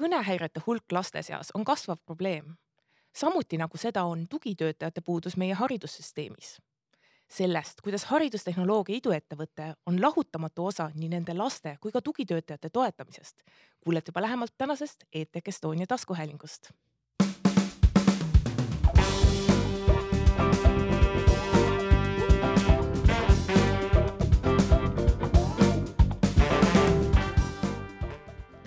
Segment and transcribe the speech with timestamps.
[0.00, 2.56] kõnehäirete hulk laste seas on kasvav probleem.
[3.12, 6.58] samuti nagu seda on tugitöötajate puudus meie haridussüsteemis.
[7.28, 13.42] sellest, kuidas haridustehnoloogia iduettevõte on lahutamatu osa nii nende laste kui ka tugitöötajate toetamisest,
[13.80, 16.70] kuulete juba lähemalt tänasest ETK Estonia taskuhäälingust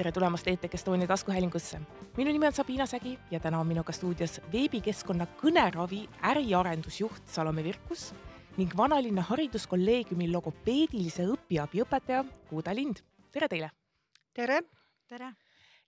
[0.03, 1.77] tere tulemast ETK Estonia taskuhäälingusse.
[2.17, 8.13] minu nimi on Sabina Sägi ja täna on minuga stuudios veebikeskkonna Kõneravi äriarendusjuht Salome Virkus
[8.57, 12.99] ning Vanalinna Hariduskolleegiumi logopeedilise õpiabi õpetaja Kuuda Lind.
[13.31, 13.69] tere teile.
[14.33, 14.59] tere.
[15.07, 15.31] tere.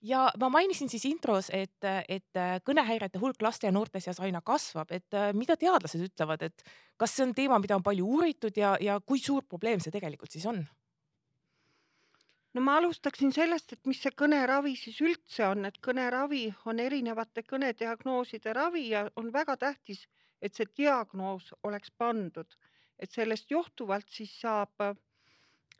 [0.00, 4.96] ja ma mainisin siis intros, et, et kõnehäirete hulk laste ja noorte seas aina kasvab,
[4.96, 6.64] et mida teadlased ütlevad, et
[6.96, 10.32] kas see on teema, mida on palju uuritud ja, ja kui suur probleem see tegelikult
[10.32, 10.64] siis on?
[12.56, 17.44] No ma alustaksin sellest, et mis see kõneravi siis üldse on, et kõneravi on erinevate
[17.44, 20.06] kõnediagnooside ravi ja on väga tähtis,
[20.40, 22.56] et see diagnoos oleks pandud,
[22.98, 24.88] et sellest johtuvalt siis saab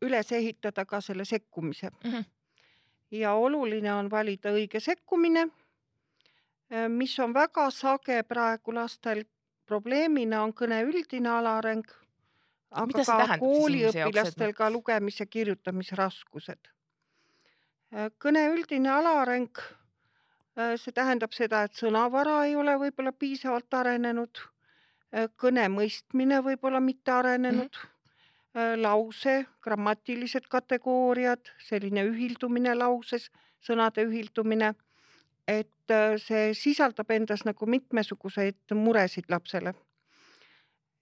[0.04, 2.10] üles ehitada ka selle sekkumise mm.
[2.10, 2.24] -hmm.
[3.10, 5.48] ja oluline on valida õige sekkumine,
[6.88, 9.24] mis on väga sage praegu lastel
[9.66, 11.88] probleemina, on kõne üldine alaareng
[12.77, 16.69] aga ka kooliõpilastel ka lugemis- ja kirjutamisraskused.
[17.94, 19.58] Äh, kõne üldine alaareng,
[20.58, 24.41] äh, see tähendab seda, et sõnavara ei ole võib-olla piisavalt arenenud,
[25.14, 27.92] äh, kõne mõistmine võib-olla mitte arenenud mm,
[28.54, 28.82] -hmm.
[28.82, 34.74] lause, grammatilised kategooriad, selline ühildumine lauses, sõnade ühildumine,
[35.47, 39.74] et see sisaldab endas nagu mitmesuguseid muresid lapsele.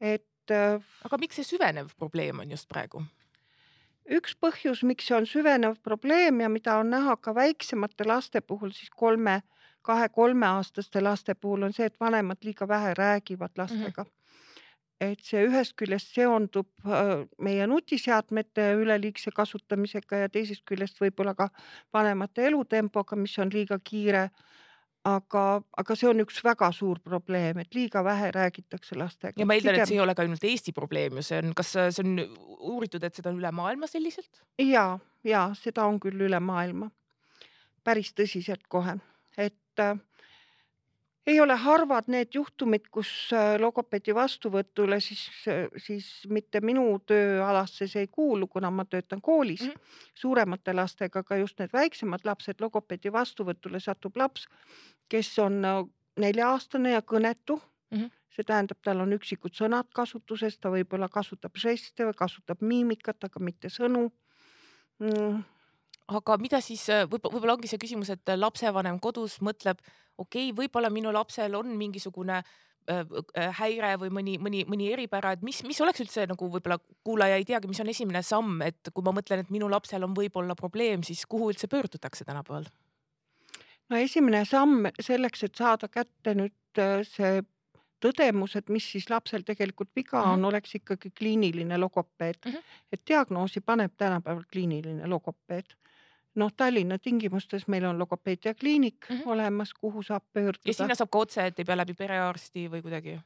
[0.01, 0.83] et et.
[1.05, 3.05] aga miks see süvenev probleem on just praegu?
[4.05, 8.75] üks põhjus, miks see on süvenev probleem ja mida on näha ka väiksemate laste puhul,
[8.77, 9.41] siis kolme,
[9.83, 14.11] kahe-kolmeaastaste laste puhul on see, et vanemad liiga vähe räägivad lastega mm.
[14.11, 14.21] -hmm
[15.01, 16.69] et see ühest küljest seondub
[17.43, 21.49] meie nutiseadmete üleliigse kasutamisega ja teisest küljest võib-olla ka
[21.93, 24.29] vanemate elutempoga, mis on liiga kiire
[25.05, 25.45] aga,
[25.79, 29.37] aga see on üks väga suur probleem, et liiga vähe räägitakse lastega.
[29.41, 31.55] ja ma eeldan Pigem..., et see ei ole ka ainult Eesti probleem ju, see on,
[31.57, 32.15] kas see on
[32.75, 34.43] uuritud, et seda on üle maailma selliselt?
[34.63, 34.87] ja,
[35.25, 36.91] ja seda on küll üle maailma
[37.85, 38.97] päris tõsiselt kohe,
[39.37, 39.99] et äh,
[41.27, 47.89] ei ole harvad need juhtumid, kus äh, logopeedi vastuvõtule siis, äh, siis mitte minu tööalasse
[47.89, 50.01] see ei kuulu, kuna ma töötan koolis mm -hmm.
[50.15, 54.49] suuremate lastega, aga just need väiksemad lapsed, logopeedi vastuvõtule satub laps,
[55.09, 55.81] kes on äh,
[56.21, 57.61] nelja-aastane ja kõnetu
[57.91, 57.99] mm.
[57.99, 58.11] -hmm.
[58.31, 63.41] see tähendab, tal on üksikud sõnad kasutuses, ta võib-olla kasutab žeste või kasutab miimikat, aga
[63.41, 64.11] mitte sõnu
[65.01, 65.54] mm
[66.07, 69.81] aga mida siis võib-olla võib ongi see küsimus, et lapsevanem kodus mõtleb,
[70.19, 72.43] okei okay,, võib-olla minu lapsel on mingisugune
[73.59, 76.77] häire või mõni, mõni, mõni eripära, et mis, mis oleks üldse nagu võib-olla
[77.07, 80.13] kuulaja ei teagi, mis on esimene samm, et kui ma mõtlen, et minu lapsel on
[80.17, 82.69] võib-olla probleem, siis kuhu üldse pöördutakse tänapäeval?
[83.89, 87.41] no esimene samm selleks, et saada kätte nüüd see
[88.05, 90.49] tõdemus, et mis siis lapsel tegelikult viga on mm, -hmm.
[90.51, 92.53] oleks ikkagi kliiniline logopeed mm.
[92.53, 92.79] -hmm.
[92.93, 95.77] et diagnoosi paneb tänapäeval kliiniline logopeed
[96.35, 99.29] noh, Tallinna tingimustes meil on logopeediakliinik mm -hmm.
[99.31, 100.67] olemas, kuhu saab pöörduda.
[100.67, 103.19] ja sinna saab ka otse, et ei pea läbi perearsti või kuidagi?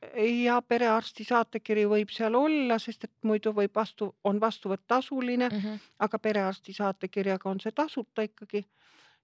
[0.45, 5.57] ja perearsti saatekiri võib seal olla, sest et muidu võib vastu, on vastuvõtt tasuline mm,
[5.59, 5.79] -hmm.
[5.99, 8.67] aga perearsti saatekirjaga on see tasuta ikkagi.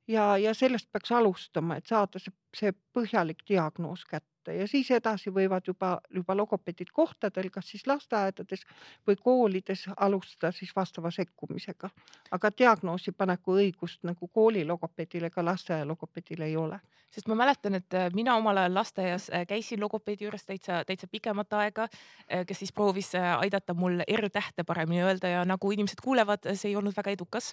[0.09, 5.31] ja, ja sellest peaks alustama, et saada see, see põhjalik diagnoos kätte ja siis edasi
[5.33, 8.65] võivad juba, juba logopeedid kohtadel, kas siis lasteaedades
[9.07, 11.91] või koolides alustada siis vastava sekkumisega.
[12.31, 16.81] aga diagnoosi paneku õigust nagu kooli logopeedil ega lasteaia logopeedil ei ole.
[17.11, 21.07] sest ma mäletan, et äh, mina omal ajal lasteaias äh, käisin logopeedi juures täitsa, täitsa
[21.07, 21.89] pikemat aega,
[22.33, 26.77] äh, kes siis proovis aidata mul R-tähte paremini öelda ja nagu inimesed kuulevad, see ei
[26.77, 27.53] olnud väga edukas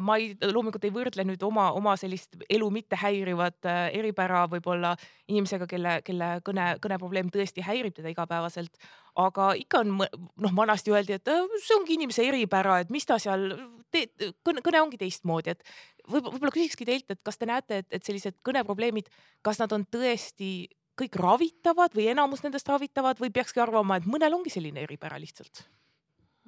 [0.00, 3.64] ma ei, loomulikult ei võrdle nüüd oma, oma sellist elu mitte häirivat
[3.98, 4.94] eripära võib-olla
[5.30, 8.78] inimesega, kelle, kelle kõne, kõneprobleem tõesti häirib teda igapäevaselt.
[9.16, 9.96] aga ikka on,
[10.44, 13.48] noh, vanasti öeldi, et äh, see ongi inimese eripära, et mis ta seal
[13.90, 14.12] teeb,
[14.44, 15.62] kõne, kõne ongi teistmoodi, et
[16.08, 19.08] võib-olla võib küsikski teilt, et kas te näete, et, et sellised kõneprobleemid,
[19.42, 24.36] kas nad on tõesti kõik ravitavad või enamus nendest ravitavad või peakski arvama, et mõnel
[24.36, 25.66] ongi selline eripära lihtsalt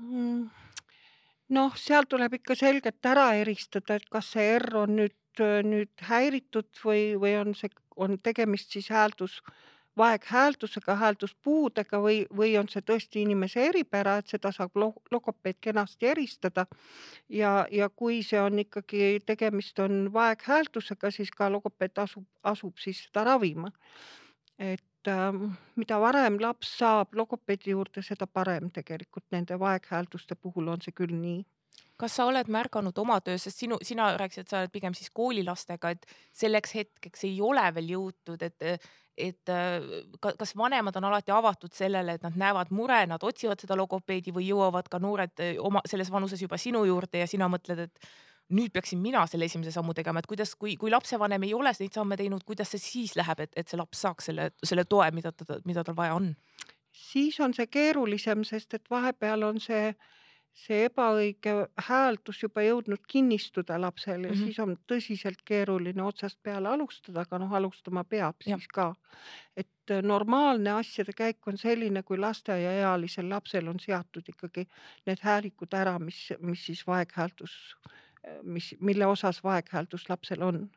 [0.01, 0.49] mm.?
[1.57, 6.71] noh, seal tuleb ikka selgelt ära eristada, et kas see R on nüüd, nüüd häiritud
[6.85, 9.41] või, või on see, on tegemist siis hääldus
[9.99, 16.67] vaeghääldusega, häälduspuudega või, või on see tõesti inimese eripära, et seda saab logopeed kenasti eristada.
[17.29, 23.05] ja, ja kui see on ikkagi, tegemist on vaeghääldusega, siis ka logopeed asub, asub siis
[23.07, 23.73] seda ravima.
[24.59, 25.33] et äh,
[25.77, 31.15] mida varem laps saab logopeedi juurde, seda parem tegelikult nende vaeghäälduste puhul on see küll
[31.15, 31.45] nii
[31.99, 35.11] kas sa oled märganud oma töös, sest sinu, sina rääkisid, et sa oled pigem siis
[35.15, 36.07] koolilastega, et
[36.37, 39.51] selleks hetkeks ei ole veel jõutud, et et
[40.23, 44.47] kas vanemad on alati avatud sellele, et nad näevad mure, nad otsivad seda logopeedi või
[44.47, 48.11] jõuavad ka noored oma selles vanuses juba sinu juurde ja sina mõtled, et
[48.55, 51.99] nüüd peaksin mina selle esimese sammu tegema, et kuidas, kui, kui lapsevanem ei ole neid
[51.99, 55.35] samme teinud, kuidas see siis läheb, et, et see laps saaks selle, selle toe, mida
[55.35, 56.31] ta, mida tal vaja on?
[56.99, 60.18] siis on see keerulisem, sest et vahepeal on see äh,
[60.59, 61.53] see ebaõige
[61.89, 64.45] hääldus juba jõudnud kinnistuda lapsel ja mm -hmm.
[64.45, 68.57] siis on tõsiselt keeruline otsast peale alustada, aga noh, alustama peab ja.
[68.57, 68.95] siis ka.
[69.57, 74.67] et äh, normaalne asjade käik on selline, kui lasteaiaealisel lapsel on seatud ikkagi
[75.07, 77.55] need häälikud ära, mis, mis siis vaeghääldus,
[77.87, 80.69] äh, mis, mille osas vaeghääldus lapsel on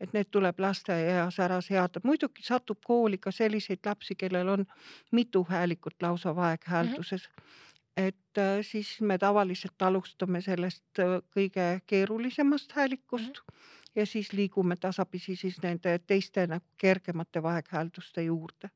[0.00, 2.00] et need tuleb lasteaiaeas ära seada.
[2.04, 4.66] muidugi satub kooli ka selliseid lapsi, kellel on
[5.10, 7.42] mitu häälikut lausa vaeghäälduses mm.
[7.42, 7.67] -hmm
[7.98, 13.62] et äh, siis me tavaliselt alustame sellest äh, kõige keerulisemast häälikust mm -hmm.
[13.96, 18.70] ja siis liigume tasapisi siis nende teiste nagu kergemate vaeghäälduste juurde.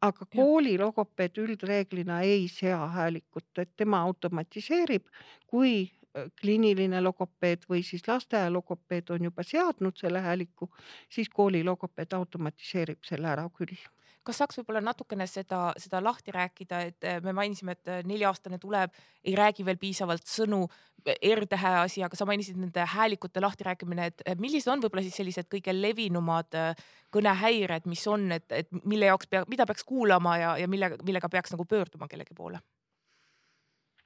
[0.00, 5.06] aga kooli logopeed üldreeglina ei sea häälikut, et tema automatiseerib,
[5.46, 10.70] kui äh, kliiniline logopeed või siis lasteaia logopeed on juba seadnud selle hääliku,
[11.08, 13.76] siis kooli logopeed automatiseerib selle ära küll
[14.24, 18.58] kas saaks võib-olla natukene seda, seda lahti rääkida, et eh, me mainisime, et eh, nelja-aastane
[18.62, 18.92] tuleb,
[19.24, 20.64] ei räägi veel piisavalt sõnu,
[21.04, 25.74] R-tähe asi, aga sa mainisid nende häälikute lahtirääkimine, et millised on võib-olla siis sellised kõige
[25.76, 30.70] levinumad eh, kõnehäired, mis on, et, et mille jaoks pea, mida peaks kuulama ja, ja
[30.70, 32.62] millega, millega peaks nagu pöörduma kellegi poole?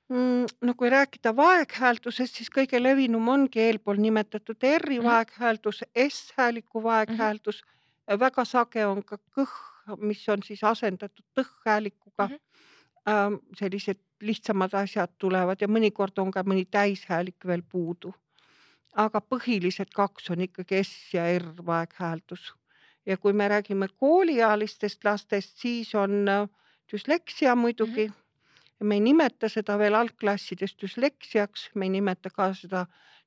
[0.09, 5.09] Mm, no kui rääkida vaeghääldusest, siis kõige levinum ongi eelpool nimetatud R-i mm -hmm.
[5.09, 7.69] vaeghääldus, S-hääliku vaeghääldus mm.
[7.69, 8.21] -hmm.
[8.21, 9.53] väga sage on ka kõh
[9.97, 12.35] mis on siis asendatud tõhkhäälikuga mm.
[12.35, 13.41] -hmm.
[13.59, 18.15] sellised lihtsamad asjad tulevad ja mõnikord on ka mõni täishäälik veel puudu.
[18.97, 22.55] aga põhilised kaks on ikkagi S ja R vaeghääldus.
[23.07, 26.49] ja kui me räägime kooliealistest lastest, siis on äh,
[26.93, 28.15] düsleksia muidugi mm.
[28.15, 28.85] -hmm.
[28.85, 32.87] me ei nimeta seda veel algklassides düsleksiaks, me ei nimeta ka seda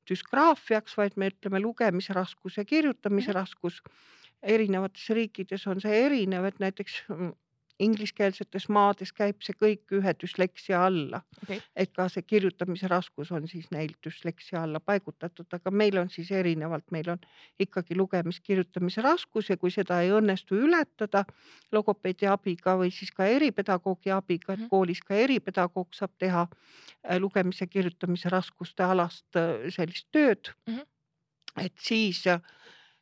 [0.09, 3.91] düsgraafiaks, vaid me ütleme lugemisraskus ja kirjutamisraskus mm.
[3.91, 7.33] -hmm erinevates riikides on see erinev, et näiteks mm,
[7.81, 11.59] ingliskeelsetes maades käib see kõik ühe düsleksia alla okay..
[11.75, 16.31] et ka see kirjutamise raskus on siis neil düsleksia alla paigutatud, aga meil on siis
[16.35, 17.21] erinevalt, meil on
[17.61, 21.23] ikkagi lugemis-kirjutamise raskus ja kui seda ei õnnestu ületada
[21.71, 24.71] logopeedi abiga või siis ka eripedagoogi abiga, et mhm.
[24.71, 30.75] koolis ka eripedagoog saab teha äh, lugemise, kirjutamise raskuste alast äh, sellist tööd mm.
[30.75, 31.65] -hmm.
[31.65, 32.25] et siis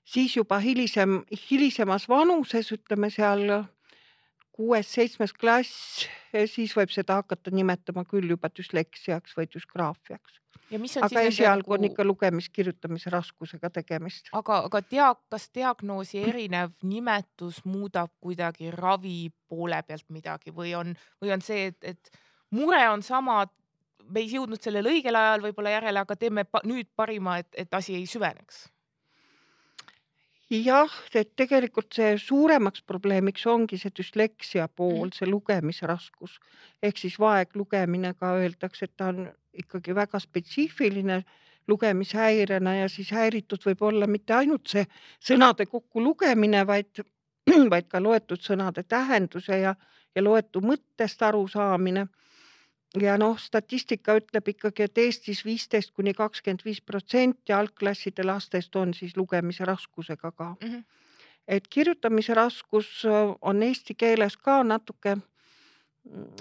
[0.03, 3.45] siis juba hilisem, hilisemas vanuses, ütleme seal
[4.59, 6.03] kuues-seitsmes klass,
[6.51, 10.39] siis võib seda hakata nimetama küll juba düsleksiaks või düsgraafiaks.
[11.01, 11.91] aga esialgu on nagu...
[11.93, 14.27] ikka lugemis-kirjutamise raskusega tegemist.
[14.33, 20.91] aga, aga tea, kas diagnoosi erinev nimetus muudab kuidagi ravi poole pealt midagi või on,
[21.21, 22.19] või on see, et, et
[22.51, 23.45] mure on sama,
[24.09, 27.79] me ei jõudnud sellel õigel ajal võib-olla järele, aga teeme pa nüüd parima, et, et
[27.79, 28.67] asi ei süveneks
[30.49, 35.17] jah, et tegelikult see suuremaks probleemiks ongi see düsleksia pool, mm.
[35.17, 36.39] see lugemisraskus
[36.83, 41.23] ehk siis vaeglugemine ka öeldakse, et ta on ikkagi väga spetsiifiline
[41.69, 44.85] lugemishäirena ja siis häiritud võib olla mitte ainult see
[45.21, 47.03] sõnade kokkulugemine, vaid,
[47.73, 49.75] vaid ka loetud sõnade tähenduse ja,
[50.15, 52.07] ja loetu mõttest arusaamine
[52.97, 58.93] ja noh, statistika ütleb ikkagi, et Eestis viisteist kuni kakskümmend viis protsenti algklasside lastest on
[58.93, 60.67] siis lugemise raskusega ka mm.
[60.67, 60.83] -hmm.
[61.47, 65.17] et kirjutamise raskus äh, on eesti keeles ka natuke,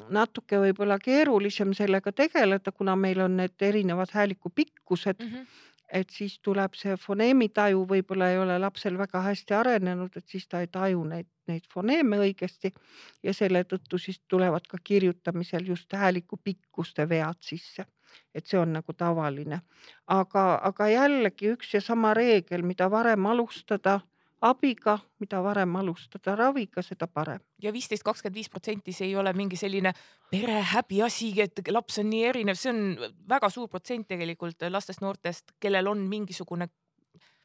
[0.08, 5.32] natuke võib-olla keerulisem sellega tegeleda, kuna meil on need erinevad hääliku pikkused mm.
[5.32, 10.48] -hmm et siis tuleb see foneemitaju võib-olla ei ole lapsel väga hästi arenenud, et siis
[10.48, 12.72] ta ei taju neid, neid foneeme õigesti
[13.22, 17.86] ja selle tõttu siis tulevad ka kirjutamisel just hääliku pikkuste vead sisse.
[18.34, 19.60] et see on nagu tavaline,
[20.06, 24.00] aga, aga jällegi üks ja sama reegel, mida varem alustada
[24.40, 27.40] abiga, mida varem alustada raviga, seda parem.
[27.62, 29.92] ja viisteist, kakskümmend viis protsenti, see ei ole mingi selline
[30.30, 35.90] pere häbiasi, et laps on nii erinev, see on väga suur protsent tegelikult lastest-noortest, kellel
[35.90, 36.68] on mingisugune,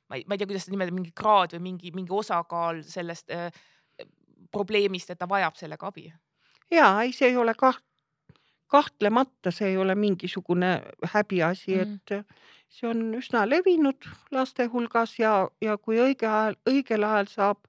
[0.10, 3.34] ma ei, ma ei tea, kuidas seda nimetada, mingi kraad või mingi, mingi osakaal sellest
[3.34, 3.50] äh,
[4.54, 6.12] probleemist, et ta vajab sellega abi.
[6.72, 7.86] ja ei, see ei ole kaht-,
[8.74, 10.76] kahtlemata see ei ole mingisugune
[11.14, 17.06] häbiasi mm, et see on üsna levinud laste hulgas ja, ja kui õige ajal, õigel
[17.06, 17.60] ajal saab,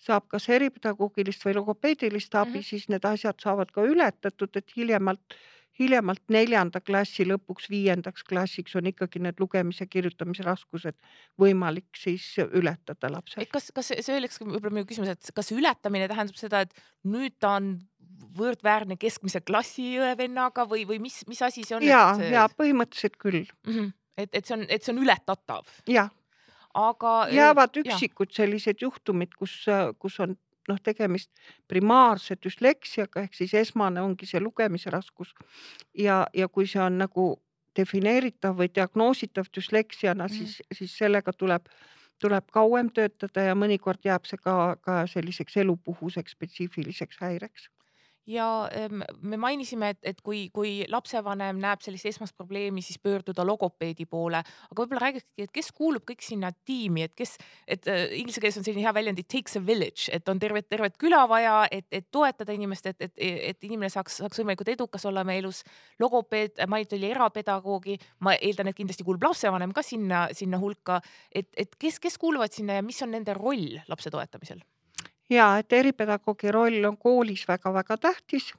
[0.00, 2.70] saab kas eripedagoogilist või logopeedilist abi mm, -hmm.
[2.70, 5.38] siis need asjad saavad ka ületatud, et hiljemalt
[5.76, 10.96] hiljemalt neljanda klassi lõpuks, viiendaks klassiks on ikkagi need lugemise, kirjutamise raskused
[11.40, 13.44] võimalik siis ületada lapsel.
[13.52, 16.72] kas, kas see oleks võib-olla minu küsimus, et kas ületamine tähendab seda, et
[17.04, 17.74] nüüd ta on
[18.36, 21.84] võrdväärne keskmise klassi õe-vennaga või, või mis, mis asi see on?
[21.84, 23.72] ja see..., ja põhimõtteliselt küll mm.
[23.72, 23.92] -hmm.
[24.16, 25.68] Et, et see on, et see on ületatav.
[25.88, 26.10] jah.
[26.74, 27.14] aga.
[27.32, 28.42] jäävad üksikud ja.
[28.42, 29.64] sellised juhtumid, kus,
[29.98, 30.36] kus on
[30.68, 31.30] noh, tegemist
[31.68, 35.34] primaarse düsleksiaga ehk siis esmane ongi see lugemise raskus.
[35.94, 37.34] ja, ja kui see on nagu
[37.76, 41.68] defineeritav või diagnoositav düsleksiana mm., siis, siis sellega tuleb,
[42.22, 47.68] tuleb kauem töötada ja mõnikord jääb see ka, ka selliseks elupuhuseks spetsiifiliseks häireks
[48.26, 53.44] ja ehm, me mainisime, et, et kui, kui lapsevanem näeb sellist esmast probleemi, siis pöörduda
[53.46, 57.36] logopeedi poole, aga võib-olla räägikski, et kes kuulub kõik sinna tiimi, et kes,
[57.68, 60.68] et äh, inglise keeles on selline hea väljend it takes a village, et on tervet,
[60.68, 63.14] tervet küla vaja, et, et toetada inimest, et, et,
[63.52, 65.62] et inimene saaks, saaks võimalikult edukas olla oma elus.
[66.02, 71.48] logopeed, mainiti oli erapedagoogi, ma eeldan, et kindlasti kuulub lapsevanem ka sinna, sinna hulka, et,
[71.56, 74.64] et kes, kes kuuluvad sinna ja mis on nende roll lapse toetamisel
[75.30, 78.54] ja et eripedagoogi roll on koolis väga-väga tähtis.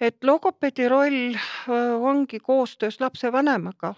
[0.00, 1.36] et logopeedi roll
[2.00, 3.94] ongi koostöös lapsevanemaga.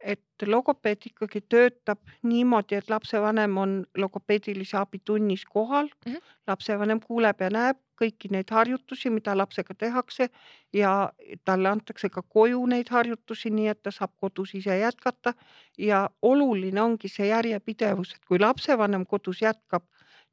[0.00, 6.12] et logopeed ikkagi töötab niimoodi, et lapsevanem on logopeedilise abi tunnis kohal mm.
[6.12, 6.20] -hmm.
[6.46, 10.30] lapsevanem kuuleb ja näeb kõiki neid harjutusi, mida lapsega tehakse
[10.72, 11.12] ja
[11.44, 15.34] talle antakse ka koju neid harjutusi, nii et ta saab kodus ise jätkata.
[15.78, 19.82] ja oluline ongi see järjepidevus, et kui lapsevanem kodus jätkab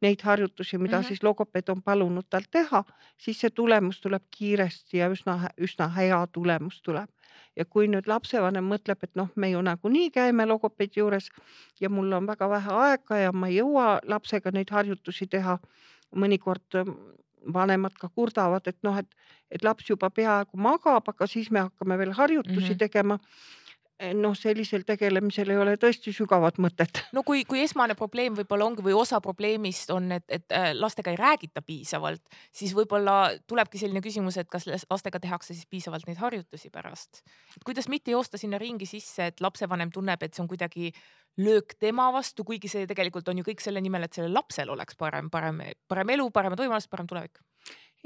[0.02, 1.08] neid harjutusi, mida mm -hmm.
[1.08, 2.84] siis logopeed on palunud tal teha,
[3.18, 7.10] siis see tulemus tuleb kiiresti ja üsna, üsna hea tulemus tuleb.
[7.56, 11.30] ja kui nüüd lapsevanem mõtleb, et noh, me ju nagunii käime logopeedi juures
[11.82, 15.58] ja mul on väga vähe aega ja ma ei jõua lapsega neid harjutusi teha,
[16.16, 16.94] mõnikord mm,
[17.54, 19.08] vanemad ka kurdavad, et noh, et,
[19.52, 22.78] et laps juba peaaegu magab, aga siis me hakkame veel harjutusi mm -hmm.
[22.78, 23.20] tegema
[24.18, 27.02] noh, sellisel tegelemisel ei ole tõesti sügavat mõtet.
[27.16, 31.14] no kui, kui esmane probleem võib-olla ongi või osa probleemist on, et, et äh, lastega
[31.14, 32.24] ei räägita piisavalt,
[32.56, 37.24] siis võib-olla tulebki selline küsimus, et kas lastega tehakse siis piisavalt neid harjutusi pärast.
[37.66, 40.92] kuidas mitte joosta sinna ringi sisse, et lapsevanem tunneb, et see on kuidagi
[41.42, 44.98] löök tema vastu, kuigi see tegelikult on ju kõik selle nimel, et sellel lapsel oleks
[44.98, 47.42] parem, parem, parem elu, paremad võimalused, parem tulevik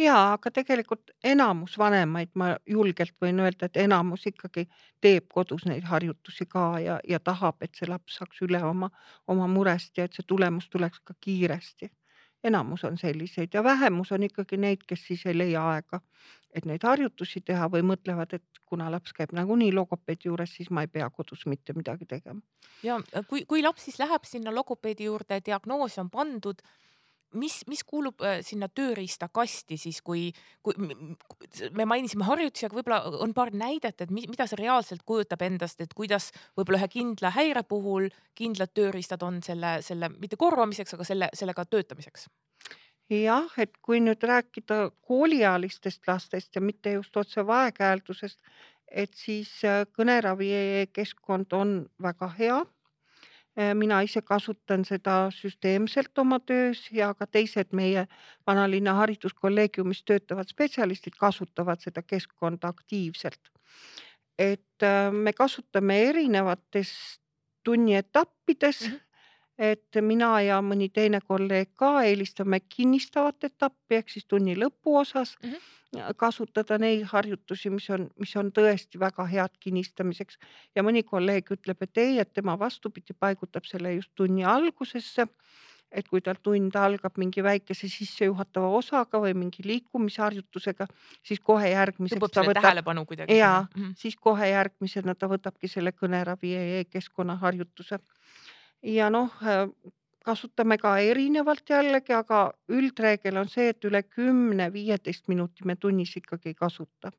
[0.04, 4.68] jaa, aga tegelikult enamus vanemaid, ma julgelt võin öelda, et enamus ikkagi
[5.02, 8.92] teeb kodus neid harjutusi ka ja, ja tahab, et see laps saaks üle oma,
[9.28, 11.92] oma murest ja et see tulemus tuleks ka kiiresti.
[12.44, 16.00] enamus on selliseid ja vähemus on ikkagi neid, kes siis ei leia aega,
[16.54, 20.82] et neid harjutusi teha või mõtlevad, et kuna laps käib nagunii logopeedi juures, siis ma
[20.82, 22.42] ei pea kodus mitte midagi tegema.
[22.84, 26.64] ja kui, kui laps siis läheb sinna logopeedi juurde, diagnoos on pandud
[27.34, 30.30] mis, mis kuulub äh, sinna tööriistakasti siis, kui,
[30.64, 30.76] kui
[31.76, 35.94] me mainisime harjutusi, aga võib-olla on paar näidet, et mida see reaalselt kujutab endast, et
[35.98, 41.32] kuidas võib-olla ühe kindla häire puhul kindlad tööriistad on selle, selle mitte korvamiseks, aga selle,
[41.38, 42.30] sellega töötamiseks?
[43.12, 48.40] jah, et kui nüüd rääkida kooliealistest lastest ja mitte just otse vaeghääldusest,
[48.88, 52.62] et siis äh, kõneravikeskkond on väga hea
[53.56, 58.06] mina ise kasutan seda süsteemselt oma töös ja ka teised meie
[58.48, 63.52] vanalinna hariduskolleegiumis töötavad spetsialistid kasutavad seda keskkonda aktiivselt.
[64.40, 67.20] et äh, me kasutame erinevates
[67.64, 68.94] tunnietappides mm.
[68.94, 69.11] -hmm
[69.62, 75.50] et mina ja mõni teine kolleeg ka eelistame kinnistavat etappi ehk siis tunni lõpuosas mm
[75.50, 75.70] -hmm
[76.18, 80.38] kasutada neid harjutusi, mis on, mis on tõesti väga head kinnistamiseks
[80.76, 85.28] ja mõni kolleeg ütleb, et ei, et tema vastupidi paigutab selle just tunni algusesse.
[85.92, 90.88] et kui tal tund algab mingi väikese sissejuhatava osaga või mingi liikumisharjutusega,
[91.22, 92.32] siis kohe järgmiseks.
[92.62, 93.38] tähelepanu kuidagi.
[93.38, 93.94] ja mm -hmm.
[93.98, 98.00] siis kohe järgmisena ta võtabki selle kõneravi e keskkonnaharjutuse
[98.84, 99.34] ja noh,
[100.26, 106.54] kasutame ka erinevalt jällegi, aga üldreegel on see, et üle kümne-viieteist minuti me tunnis ikkagi
[106.54, 107.12] ei kasuta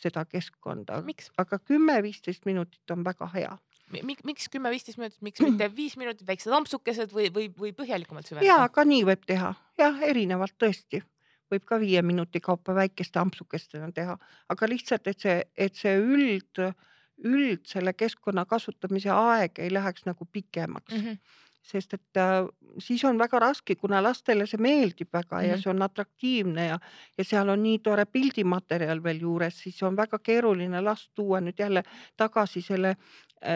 [0.00, 1.02] seda keskkonda.
[1.38, 3.56] aga kümme-viisteist minutit on väga hea.
[4.02, 8.46] Miks kümme-viisteist minutit, miks mitte viis minutit, väiksed ampsukesed või, või, või põhjalikumalt süveneda?
[8.46, 11.02] ja ka nii võib teha, jah, erinevalt tõesti,
[11.52, 14.16] võib ka viie minuti kaupa väikeste ampsukestena teha,
[14.50, 16.64] aga lihtsalt, et see, et see üld,
[17.24, 21.00] üld selle keskkonna kasutamise aeg ei läheks nagu pikemaks mm.
[21.00, 21.18] -hmm
[21.64, 22.44] sest et äh,
[22.78, 25.48] siis on väga raske, kuna lastele see meeldib väga mm -hmm.
[25.48, 26.78] ja see on atraktiivne ja,
[27.18, 31.58] ja seal on nii tore pildimaterjal veel juures, siis on väga keeruline last tuua nüüd
[31.58, 31.82] jälle
[32.16, 32.96] tagasi selle,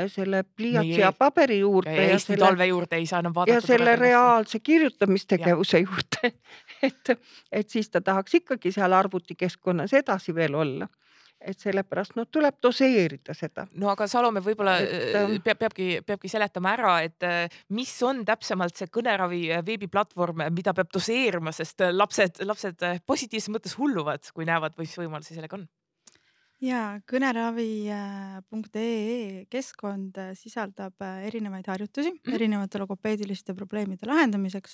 [0.06, 3.54] selle pliiatsi ja paberi ja juurde ja Eesti selle talve juurde ei saa enam vaadata.
[3.54, 6.32] ja selle reaalse kirjutamistegevuse juurde,
[6.82, 7.20] et,
[7.52, 10.88] et siis ta tahaks ikkagi seal arvutikeskkonnas edasi veel olla.
[11.40, 13.66] Et sellepärast no tuleb doseerida seda.
[13.78, 18.24] no aga Salome võib-olla äh, ähm, peab, peabki, peabki seletama ära, et äh, mis on
[18.26, 24.44] täpsemalt see kõneravi äh, veebiplatvorm, mida peab doseerima, sest lapsed, lapsed positiivses mõttes hulluvad, kui
[24.48, 25.64] näevad, mis võimalusi sellega on.
[26.64, 30.94] ja kõneravi.ee keskkond sisaldab
[31.28, 32.18] erinevaid harjutusi mm.
[32.18, 32.34] -hmm.
[32.34, 34.72] erinevate logopeediliste probleemide lahendamiseks.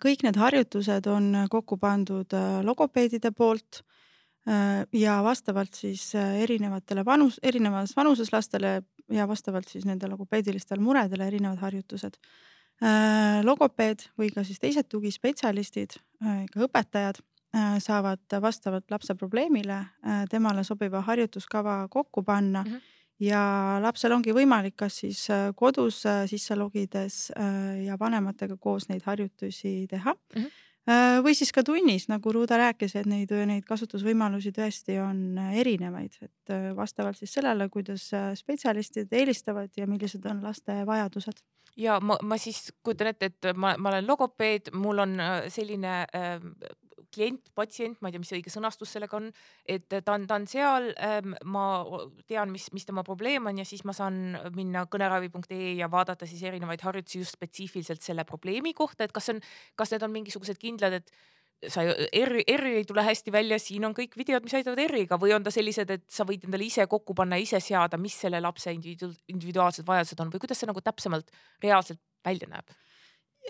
[0.00, 2.32] kõik need harjutused on kokku pandud
[2.64, 3.84] logopeedide poolt
[4.92, 11.26] ja vastavalt siis äh, erinevatele vanus, erinevas vanuses lastele ja vastavalt siis nende logopeedilistele muredele
[11.26, 12.18] erinevad harjutused.
[13.42, 15.94] logopeed või ka siis teised tugispetsialistid,
[16.52, 17.22] ka õpetajad
[17.56, 22.70] äh, saavad vastavalt lapse probleemile äh, temale sobiva harjutuskava kokku panna mm.
[22.70, 22.80] -hmm.
[23.18, 28.88] ja lapsel ongi võimalik kas siis äh, kodus äh, sisse logides äh, ja vanematega koos
[28.88, 30.42] neid harjutusi teha mm.
[30.42, 30.65] -hmm
[31.22, 36.54] või siis ka tunnis, nagu Ruuda rääkis, et neid, neid kasutusvõimalusi tõesti on erinevaid, et
[36.54, 41.42] äh, vastavalt siis sellele, kuidas spetsialistid eelistavad ja millised on laste vajadused.
[41.76, 45.98] Ja ma, ma siis kujutan ette, et ma, ma olen logopeed, mul on äh, selline
[46.06, 46.38] äh,
[47.16, 49.30] klient, patsient, ma ei tea, mis õige sõnastus sellega on,
[49.64, 51.66] et ta on, ta on seal ähm,, ma
[52.28, 56.44] tean, mis, mis tema probleem on ja siis ma saan minna kõneravi.ee ja vaadata siis
[56.46, 59.40] erinevaid harjutusi just spetsiifiliselt selle probleemi kohta, et kas on,
[59.76, 61.16] kas need on mingisugused kindlad, et
[61.72, 65.32] sa R, R ei tule hästi välja, siin on kõik videod, mis aitavad R-iga või
[65.36, 68.72] on ta sellised, et sa võid endale ise kokku panna, ise seada, mis selle lapse
[68.74, 71.32] individu, individuaalsed vajadused on või kuidas see nagu täpsemalt
[71.64, 72.76] reaalselt välja näeb?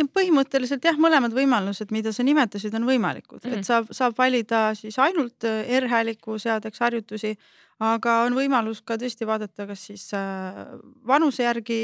[0.04, 3.58] Põhimõtteliselt jah, mõlemad võimalused, mida sa nimetasid, on võimalikud mm, -hmm.
[3.58, 5.44] et saab, saab valida siis ainult
[5.80, 7.36] R-hääliku seadeks harjutusi,
[7.80, 10.64] aga on võimalus ka tõesti vaadata, kas siis äh,
[11.06, 11.80] vanuse järgi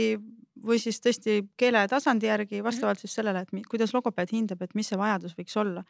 [0.62, 4.98] või siis tõesti keeletasandi järgi vastavalt siis sellele, et kuidas logopeed hindab, et mis see
[4.98, 5.84] vajadus võiks olla.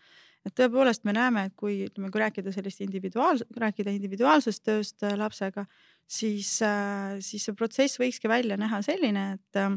[0.47, 5.15] et tõepoolest me näeme, et kui ütleme, kui rääkida sellist individuaals-, rääkida individuaalsest tööst äh,
[5.19, 5.67] lapsega,
[6.07, 9.77] siis äh,, siis see protsess võikski välja näha selline, et äh,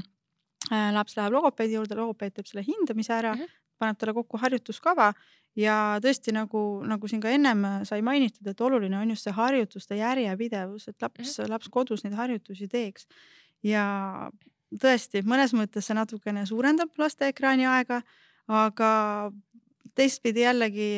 [0.71, 3.63] laps läheb logopeedi juurde, logopeed teeb selle hindamise ära mm, -hmm.
[3.79, 5.13] paneb talle kokku harjutuskava
[5.55, 9.95] ja tõesti nagu, nagu siin ka ennem sai mainitud, et oluline on just see harjutuste
[9.95, 11.49] järjepidevus, et laps mm, -hmm.
[11.49, 13.07] laps kodus neid harjutusi teeks.
[13.63, 13.85] ja
[14.81, 18.01] tõesti, mõnes mõttes see natukene suurendab laste ekraaniaega,
[18.47, 18.91] aga
[19.95, 20.89] teistpidi jällegi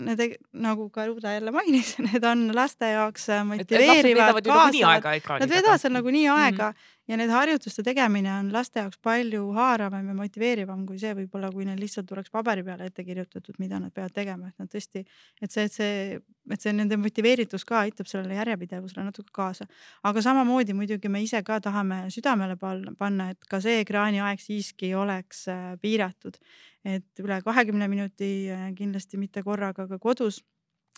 [0.00, 5.40] need nagu ka Ruuda jälle mainis, need on laste jaoks motiveerivad, kaasavad.
[5.40, 6.95] Nad veedavad seal nagunii aega mm -hmm.
[7.08, 11.66] Ja need harjutuste tegemine on laste jaoks palju haaravam ja motiveerivam kui see võib-olla, kui
[11.68, 15.04] neil lihtsalt tuleks paberi peale ette kirjutatud, mida nad peavad tegema, et nad tõesti,
[15.42, 16.18] et see, et see,
[16.56, 19.68] et see nende motiveeritus ka aitab sellele järjepidevusele natuke kaasa.
[20.02, 25.46] aga samamoodi muidugi me ise ka tahame südamele panna, et ka see ekraaniaeg siiski oleks
[25.82, 26.38] piiratud.
[26.86, 30.42] Et üle kahekümne minuti kindlasti mitte korraga, aga kodus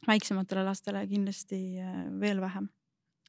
[0.06, 1.60] väiksematele lastele kindlasti
[2.20, 2.68] veel vähem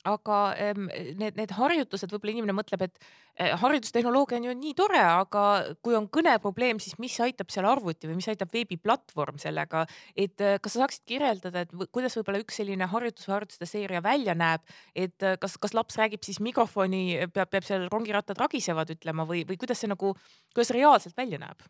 [0.08, 0.38] aga
[0.78, 5.44] need, need harjutused, võib-olla inimene mõtleb, et harjutustehnoloogia on ju nii tore, aga
[5.84, 9.86] kui on kõneprobleem, siis mis aitab seal arvuti või mis aitab veebiplatvorm sellega,
[10.16, 14.36] et kas sa saaksid kirjeldada, et kuidas võib-olla üks selline harjutus või harjutuste seeria välja
[14.40, 14.64] näeb,
[14.96, 19.60] et kas, kas laps räägib siis mikrofoni, peab, peab seal rongirattad ragisevad ütlema või, või
[19.60, 20.16] kuidas see nagu,
[20.54, 21.68] kuidas reaalselt välja näeb?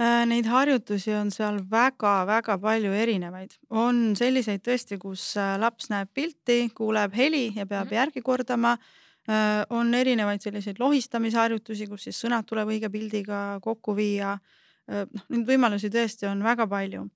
[0.00, 7.12] Neid harjutusi on seal väga-väga palju erinevaid, on selliseid tõesti, kus laps näeb pilti, kuuleb
[7.12, 7.94] heli ja peab mm -hmm.
[7.94, 8.78] järgi kordama.
[9.70, 14.38] on erinevaid selliseid lohistamisharjutusi, kus siis sõnad tuleb õige pildiga kokku viia.
[14.88, 17.06] noh, neid võimalusi tõesti on väga palju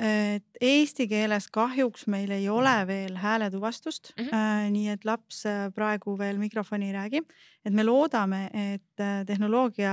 [0.00, 4.70] et eesti keeles kahjuks meil ei ole veel hääletuvastust mm, -hmm.
[4.72, 5.42] nii et laps
[5.74, 7.22] praegu veel mikrofoni ei räägi,
[7.64, 9.92] et me loodame, et tehnoloogia.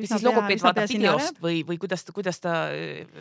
[0.00, 2.54] siis logopeed vaatab videost või, või kuidas kuidas ta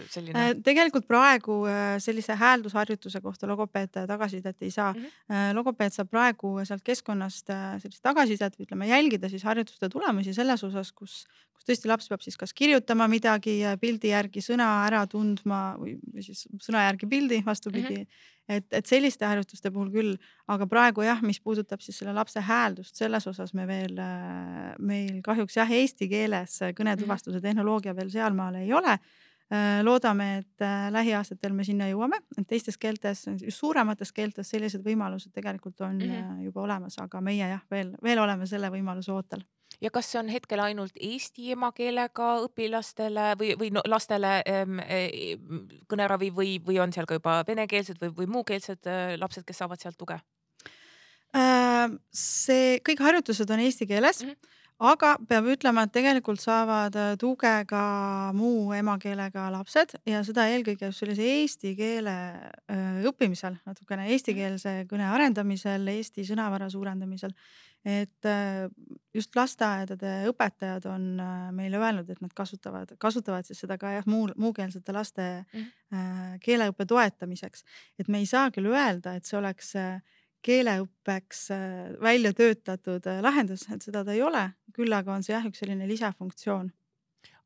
[0.10, 0.46] selline?
[0.64, 1.66] tegelikult praegu
[2.00, 5.00] sellise hääldusharjutuse kohta logopeed tagasisidet ei saa mm.
[5.02, 5.56] -hmm.
[5.56, 7.48] logopeed saab praegu sealt keskkonnast
[7.80, 11.26] sellist tagasisidet ütleme, jälgida siis harjutuste tulemusi selles osas, kus,
[11.62, 15.96] kus tõesti laps peab siis kas kirjutama midagi pildi järgi sõna ära tundma või,
[16.26, 18.06] siis sõna järgi pildi, vastupidi mm.
[18.06, 18.58] -hmm.
[18.58, 20.16] et, et selliste harjutuste puhul küll,
[20.48, 24.00] aga praegu jah, mis puudutab siis selle lapse hääldust, selles osas me veel,
[24.80, 27.44] meil kahjuks jah, eesti keeles kõnetuvastuse Mhm.
[27.44, 28.98] tehnoloogia veel sealmaal ei ole
[29.84, 35.98] loodame, et lähiaastatel me sinna jõuame, et teistes keeltes, suuremates keeltes sellised võimalused tegelikult on
[35.98, 36.44] mm -hmm.
[36.44, 39.44] juba olemas, aga meie jah, veel, veel oleme selle võimaluse ootel
[39.82, 44.80] ja kas see on hetkel ainult eesti emakeelega õpilastele või, või no, lastele ähm,
[45.92, 49.82] kõneravi või, või on seal ka juba venekeelsed või, või muukeelsed äh, lapsed, kes saavad
[49.82, 50.22] sealt tuge?
[52.12, 54.34] see, kõik harjutused on eesti keeles mm.
[54.34, 57.82] -hmm aga peab ütlema, et tegelikult saavad äh, tuge ka
[58.34, 65.10] muu emakeelega lapsed ja seda eelkõige just sellise eesti keele äh, õppimisel, natukene eestikeelse kõne
[65.12, 67.36] arendamisel, eesti sõnavara suurendamisel.
[67.86, 68.70] Et äh,
[69.14, 71.06] just lasteaedade õpetajad on
[71.58, 76.40] meile öelnud, et nad kasutavad, kasutavad siis seda ka jah, muu, muukeelsete laste mm -hmm.
[76.46, 77.64] keeleõppe toetamiseks.
[78.00, 79.76] et me ei saa küll öelda, et see oleks
[80.46, 81.64] keeleõppeks äh,
[82.02, 85.62] välja töötatud äh, lahendus, et seda ta ei ole, küll aga on see jah, üks
[85.62, 86.72] selline lisafunktsioon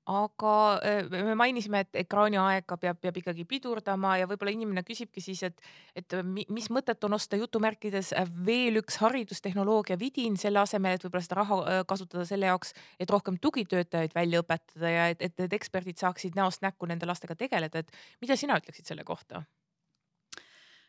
[0.06, 0.54] aga
[0.86, 5.68] äh, me mainisime, et ekraaniaega peab, peab ikkagi pidurdama ja võib-olla inimene küsibki siis, et,
[5.98, 8.14] et mis mõtet on osta jutumärkides
[8.46, 13.40] veel üks haridustehnoloogia vidin selle asemel, et võib-olla seda raha kasutada selle jaoks, et rohkem
[13.42, 18.02] tugitöötajaid välja õpetada ja et, et need eksperdid saaksid näost näkku nende lastega tegeleda, et
[18.22, 19.46] mida sina ütleksid selle kohta?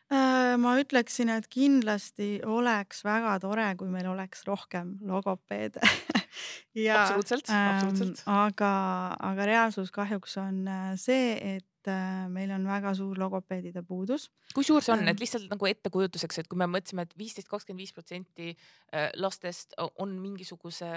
[0.07, 5.83] Äh, ma ütleksin, et kindlasti oleks väga tore, kui meil oleks rohkem logopeede
[6.87, 8.21] ja absoluutselt, absoluutselt.
[8.23, 8.71] Ähm, aga,
[9.31, 14.27] aga reaalsus kahjuks on äh, see, et äh, meil on väga suur logopeedide puudus.
[14.53, 17.49] kui suur see on, et lihtsalt nagu ettekujutuseks, et kui me mõtlesime et, et viisteist,
[17.51, 20.91] kakskümmend viis protsenti äh, lastest on mingisuguse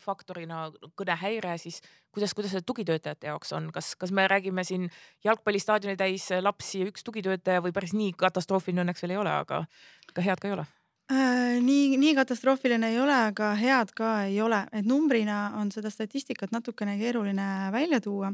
[0.00, 0.66] faktorina
[0.98, 1.80] kõnehäire, siis
[2.14, 4.90] kuidas, kuidas see tugitöötajate jaoks on, kas, kas me räägime siin
[5.24, 9.64] jalgpallistaadioni täis lapsi ja üks tugitöötaja või päris nii katastroofiline õnneks veel ei ole, aga
[10.10, 10.68] ega head ka ei ole?
[11.10, 16.52] Nii, nii katastroofiline ei ole, aga head ka ei ole, et numbrina on seda statistikat
[16.54, 18.30] natukene keeruline välja tuua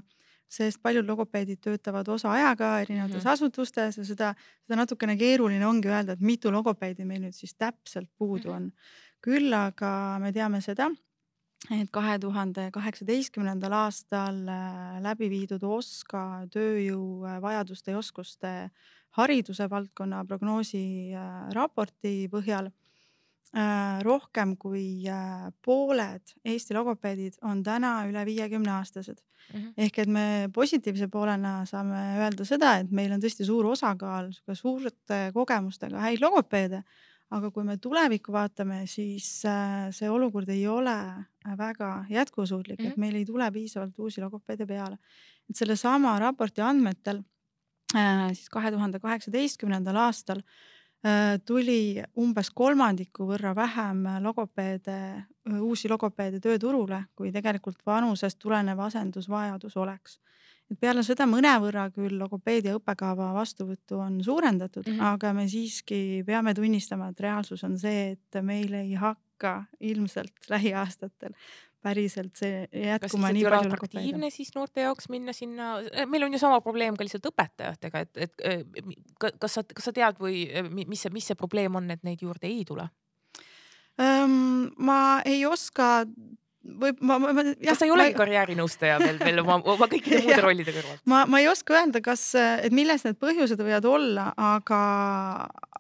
[0.49, 3.33] sest paljud logopeedid töötavad osaajaga erinevates mm -hmm.
[3.33, 8.11] asutustes ja seda, seda natukene keeruline ongi öelda, et mitu logopeedi meil nüüd siis täpselt
[8.19, 8.73] puudu on.
[9.27, 10.91] küll aga me teame seda,
[11.71, 18.71] et kahe tuhande kaheksateistkümnendal aastal äh, läbi viidud OSKA tööjõuvajaduste ja oskuste
[19.17, 22.71] hariduse valdkonna prognoosi äh, raporti põhjal
[23.57, 29.61] Äh, rohkem kui äh, pooled Eesti logopeedid on täna üle viiekümne aastased mm.
[29.61, 29.73] -hmm.
[29.85, 35.31] ehk et me positiivse poolena saame öelda seda, et meil on tõesti suur osakaal suurte
[35.35, 36.83] kogemustega häid logopeede.
[37.31, 39.43] aga kui me tulevikku vaatame, siis
[39.91, 40.99] see olukord ei ole
[41.59, 42.91] väga jätkusuutlik mm, -hmm.
[42.91, 44.99] et meil ei tule piisavalt uusi logopeede peale.
[45.51, 47.23] et sellesama raporti andmetel
[48.33, 50.43] siis kahe tuhande kaheksateistkümnendal aastal
[51.07, 58.81] Äh, tuli umbes kolmandiku võrra vähem logopeede, äh, uusi logopeede tööturule, kui tegelikult vanusest tulenev
[58.89, 60.19] asendusvajadus oleks.
[60.67, 65.13] et peale seda mõnevõrra küll logopeedia õppekava vastuvõttu on suurendatud mm, -hmm.
[65.13, 71.37] aga me siiski peame tunnistama, et reaalsus on see, et meil ei hakka ilmselt lähiaastatel
[71.87, 76.43] päriselt see jätkuma nii palju atraktiivne siis noorte jaoks minna sinna, eh, meil on ju
[76.43, 78.65] sama probleem ka lihtsalt õpetajatega, et, et eh,
[79.23, 82.25] kas sa, kas sa tead või eh, mis see, mis see probleem on, et neid
[82.27, 82.89] juurde ei tule?
[83.97, 86.03] ma ei oska
[86.67, 87.45] või ma, ma, ma.
[87.61, 90.99] kas sa ei olegi karjäärinõustaja veel, veel oma, oma kõikide muude rollide kõrval?
[91.13, 94.81] ma, ma ei oska öelda, kas, et milles need põhjused võivad olla, aga,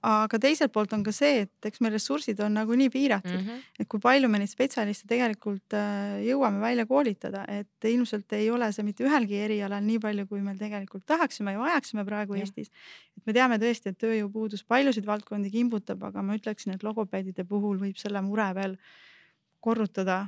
[0.06, 3.48] aga teiselt poolt on ka see, et eks meil ressursid on nagunii piiratud mm.
[3.48, 3.64] -hmm.
[3.82, 8.70] et kui palju me neid spetsialiste tegelikult äh, jõuame välja koolitada, et ilmselt ei ole
[8.72, 12.46] see mitte ühelgi erialal nii palju, kui me tegelikult tahaksime ja vajaksime praegu ja.
[12.46, 12.70] Eestis.
[13.16, 17.80] et me teame tõesti, et tööjõupuudus paljusid valdkondi kimbutab, aga ma ütleksin, et logopeedide puhul
[17.80, 18.78] võib selle mure veel
[19.60, 20.26] korrutada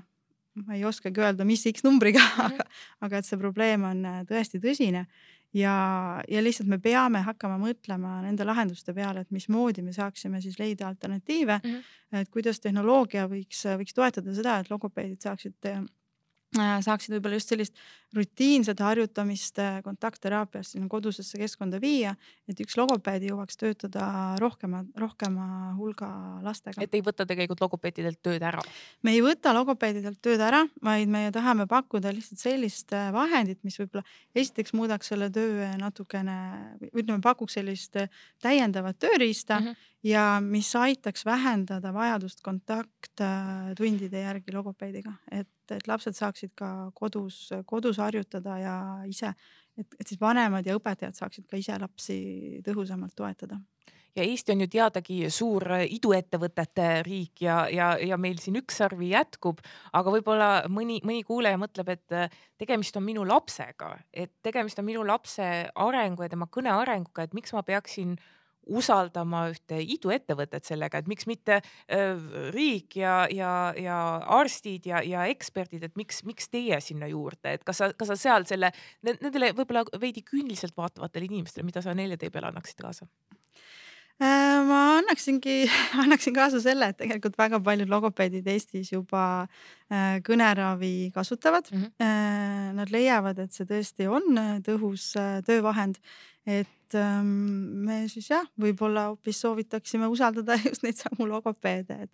[0.66, 2.44] ma ei oskagi öelda, mis X numbriga mm, -hmm.
[2.46, 2.68] aga,
[3.00, 5.06] aga et see probleem on äh, tõesti tõsine
[5.54, 5.74] ja,
[6.28, 10.88] ja lihtsalt me peame hakkama mõtlema nende lahenduste peale, et mismoodi me saaksime siis leida
[10.88, 12.20] alternatiive mm, -hmm.
[12.20, 15.84] et kuidas tehnoloogia võiks, võiks toetada seda, et logopeedid saaksid Äh,
[16.56, 17.80] saaksid võib-olla just sellist
[18.16, 22.14] rutiinset harjutamist äh, kontaktteraapiast sinna kodusesse keskkonda viia,
[22.48, 24.06] et üks logopeed jõuaks töötada
[24.40, 26.08] rohkema, rohkema hulga
[26.44, 26.80] lastega.
[26.82, 28.62] et ei võta tegelikult logopeedidelt tööd ära?
[29.04, 33.76] me ei võta logopeedidelt tööd ära, vaid me tahame pakkuda lihtsalt sellist äh, vahendit, mis
[33.80, 36.38] võib-olla esiteks muudaks selle töö natukene,
[36.94, 38.00] ütleme, pakuks sellist
[38.40, 39.86] täiendavat tööriista mm -hmm.
[40.04, 48.00] Ja mis aitaks vähendada vajadust kontakttundide järgi logopeediga, et et, lapsed saaksid ka kodus, kodus
[48.02, 48.76] harjutada ja
[49.08, 49.32] ise,
[49.78, 52.20] et, et siis vanemad ja õpetajad saaksid ka ise lapsi
[52.66, 53.60] tõhusamalt toetada.
[54.16, 59.60] Ja Eesti on ju teadagi suur iduettevõtete riik ja, ja, ja meil siin ükssarvi jätkub,
[59.94, 62.16] aga võib-olla mõni, mõni kuulaja mõtleb, et
[62.58, 67.36] tegemist on minu lapsega, et tegemist on minu lapse arengu ja tema kõne arenguga, et
[67.36, 68.16] miks ma peaksin
[68.68, 73.98] usaldama ühte iduettevõtet sellega, et miks mitte äh, riik ja, ja, ja
[74.38, 78.18] arstid ja, ja eksperdid, et miks, miks teie sinna juurde, et kas sa, kas sa
[78.18, 78.72] seal selle
[79.06, 83.08] nendele võib-olla veidi küüniliselt vaatavatele inimestele, mida sa neile tee peale annaksid kaasa?
[84.18, 85.68] Äh, ma annaksingi,
[86.02, 91.84] annaksin kaasa selle, et tegelikult väga paljud logopeedid Eestis juba äh, kõneravi kasutavad mm.
[91.84, 92.72] -hmm.
[92.78, 95.12] Nad leiavad, et see tõesti on tõhus
[95.46, 96.00] töövahend,
[96.46, 97.30] et ähm,
[97.86, 102.10] me siis jah, võib-olla hoopis soovitaksime usaldada just neid samu logopeede, et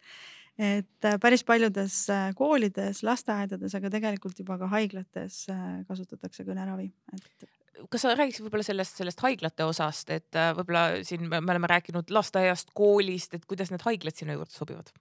[0.58, 2.06] et päris paljudes
[2.38, 5.46] koolides, lasteaedades, aga tegelikult juba ka haiglates
[5.88, 7.48] kasutatakse kõneravi, et
[7.90, 12.12] kas sa räägiksid võib-olla sellest, sellest haiglate osast, et äh, võib-olla siin me oleme rääkinud
[12.14, 14.92] lasteaiast, koolist, et kuidas need haiglad sinna juurde sobivad?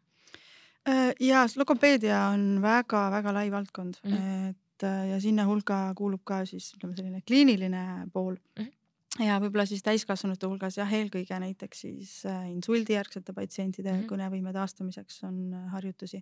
[0.89, 4.49] Äh, ja logopeedia on väga-väga lai valdkond mm, -hmm.
[4.49, 8.63] et äh, ja sinna hulka kuulub ka siis ütleme selline kliiniline pool mm.
[8.63, 8.82] -hmm
[9.21, 14.09] ja võib-olla siis täiskasvanute hulgas jah, eelkõige näiteks siis äh, insuldijärgsete patsientide mm -hmm.
[14.09, 16.21] kõnevõime taastamiseks on äh, harjutusi,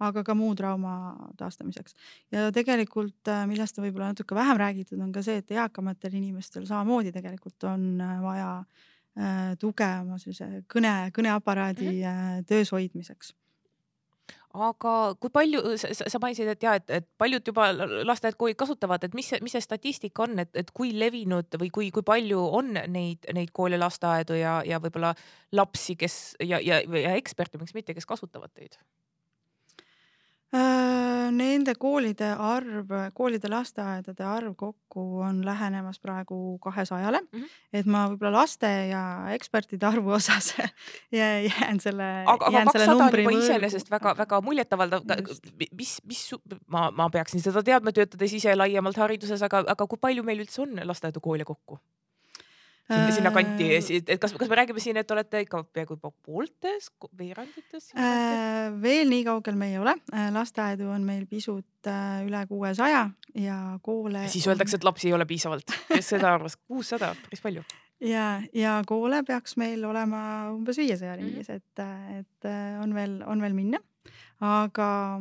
[0.00, 1.94] aga ka muu trauma taastamiseks.
[2.32, 6.66] ja tegelikult, äh, millest on võib-olla natuke vähem räägitud, on ka see, et eakamatel inimestel
[6.66, 8.64] samamoodi tegelikult on vaja
[9.60, 12.44] tuge oma sellise kõne, kõneaparaadi mm -hmm.
[12.48, 13.34] töös hoidmiseks
[14.54, 17.70] aga kui palju, sa mainisid, et ja, et, et paljud juba
[18.04, 22.04] lasteaed-koolid kasutavad, et mis mis see statistika on, et, et kui levinud või kui, kui
[22.06, 25.14] palju on neid, neid koole, lasteaedu ja, ja võib-olla
[25.56, 28.76] lapsi, kes ja, ja, ja eksperte, miks mitte, kes kasutavad teid?
[30.52, 37.38] Äh, nende koolide arv, koolide lasteaedade arv kokku on lähenemas praegu kahesajale mm.
[37.38, 37.54] -hmm.
[37.72, 40.52] et ma võib-olla laste ja ekspertide arvu osas
[41.12, 42.10] jään selle.
[42.26, 45.00] aga, aga kakssada on juba iseenesest väga-väga muljetavaldav.
[45.72, 46.34] mis, mis
[46.66, 50.62] ma, ma peaksin seda teadma, töötades ise laiemalt hariduses, aga, aga kui palju meil üldse
[50.66, 51.80] on lasteaedu, koole kokku?
[53.14, 56.88] Sinna, kanti, äh, et kas, kas me räägime siin, et olete ikka peaaegu juba pooltes,
[57.18, 57.90] veerandites?
[57.96, 61.90] Äh, veel nii kaugel me ei ole, äh, lasteaedu on meil pisut
[62.22, 64.26] üle kuuesaja ja koole.
[64.30, 67.64] siis öeldakse, et lapsi ei ole piisavalt, kes seda arvas, kuussada, päris palju
[68.06, 71.56] ja, ja koole peaks meil olema umbes viiesaja ringis, mhm.
[71.56, 72.52] et, et
[72.82, 73.82] on veel, on veel minna
[74.42, 75.18] aga.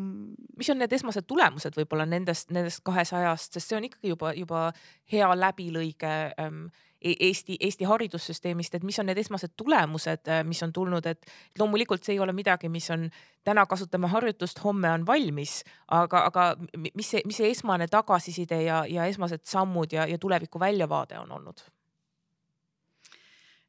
[0.57, 4.63] mis on need esmased tulemused võib-olla nendest, nendest kahesajast, sest see on ikkagi juba, juba
[5.11, 6.65] hea läbilõige ähm,
[7.01, 11.25] Eesti, Eesti haridussüsteemist, et mis on need esmased tulemused, äh, mis on tulnud, et
[11.59, 13.07] loomulikult see ei ole midagi, mis on
[13.47, 18.83] täna kasutame harjutust, homme on valmis, aga, aga mis see, mis see esmane tagasiside ja,
[18.89, 21.63] ja esmased sammud ja, ja tuleviku väljavaade on olnud?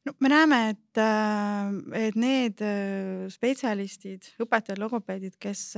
[0.03, 5.71] no me näeme, et, äh, et need äh, spetsialistid, õpetajad, logopeedid, kes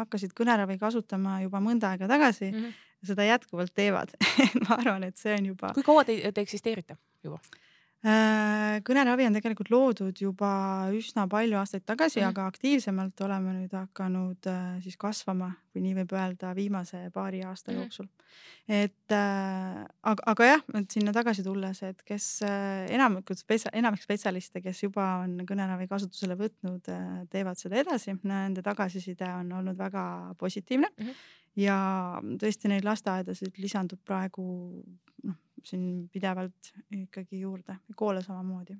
[0.00, 4.12] hakkasid kõneravi kasutama juba mõnda aega tagasi mm, -hmm seda jätkuvalt teevad
[4.66, 5.72] ma arvan, et see on juba.
[5.76, 7.40] kui kaua te, te eksisteerite juba?
[8.04, 10.48] Äh, kõneravi on tegelikult loodud juba
[10.94, 15.94] üsna palju aastaid tagasi mm, aga aktiivsemalt oleme nüüd hakanud äh, siis kasvama, kui nii
[15.96, 18.06] võib öelda, viimase paari aasta mm jooksul.
[18.68, 19.80] et äh,
[20.12, 25.08] aga, aga jah, et sinna tagasi tulles, et kes enamikud spetsia-, enamik spetsialiste, kes juba
[25.24, 26.92] on kõneravi kasutusele võtnud
[27.32, 31.08] teevad seda edasi, nende tagasiside on olnud väga positiivne mm.
[31.08, 31.76] -hmm ja
[32.36, 34.44] tõesti neid lasteaedasid lisandub praegu
[35.64, 38.76] siin pidevalt ikkagi juurde, koole samamoodi.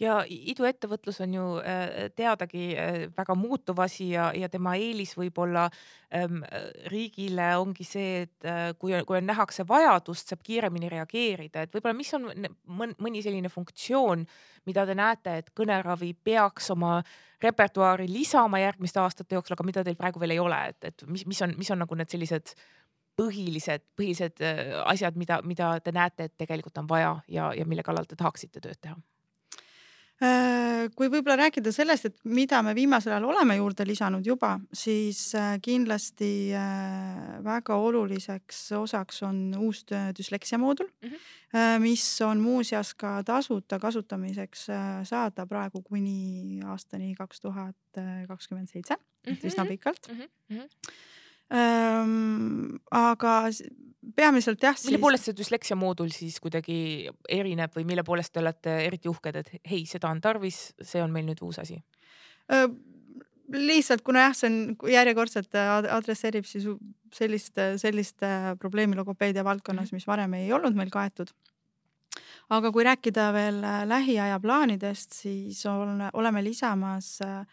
[0.00, 5.66] Ja iduettevõtlus on ju äh, teadagi äh, väga muutuv asi ja, ja tema eelis võib-olla
[6.16, 6.40] ähm,
[6.88, 11.98] riigile ongi see, et äh, kui, kui on nähakse vajadust, saab kiiremini reageerida, et võib-olla
[11.98, 12.30] mis on
[12.96, 14.24] mõni selline funktsioon,
[14.70, 17.02] mida te näete, et kõneravi peaks oma
[17.44, 21.28] repertuaari lisama järgmiste aastate jooksul, aga mida teil praegu veel ei ole, et, et mis,
[21.28, 22.56] mis on, mis on nagu need sellised
[23.16, 24.42] põhilised, põhilised
[24.84, 28.60] asjad, mida, mida te näete, et tegelikult on vaja ja, ja mille kallal te tahaksite
[28.60, 28.96] tööd teha?
[30.20, 35.30] Äh, kui võib-olla rääkida sellest, et mida me viimasel ajal oleme juurde lisanud juba, siis
[35.32, 39.80] äh, kindlasti äh, väga oluliseks osaks on uus
[40.18, 41.80] düsleksia moodul mm, -hmm.
[41.80, 44.66] mis on muuseas ka tasuta kasutamiseks
[45.08, 49.72] saada praegu kuni aastani kaks tuhat kakskümmend seitse, et üsna mhm.
[49.72, 50.20] pikalt mm.
[50.20, 50.28] -hmm.
[50.52, 50.68] Ähm,
[51.50, 53.32] aga
[54.16, 54.76] peamiselt jah.
[54.86, 59.40] mille poolest see düsleksia moodul siis kuidagi erineb või mille poolest te olete eriti uhked,
[59.42, 61.80] et hei, seda on tarvis, see on meil nüüd uus asi?
[63.50, 66.66] lihtsalt kuna jah, see on järjekordselt adresseerib siis
[67.14, 68.22] sellist, sellist
[68.62, 69.98] probleemi logopeedia valdkonnas, mhm.
[69.98, 71.32] mis varem ei olnud meil kaetud.
[72.50, 73.60] aga kui rääkida veel
[73.90, 77.44] lähiaja plaanidest, siis on, oleme lisamas äh,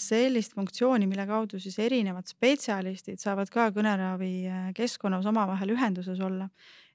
[0.00, 6.48] sellist funktsiooni, mille kaudu siis erinevad spetsialistid saavad ka kõneravi keskkonnas omavahel ühenduses olla.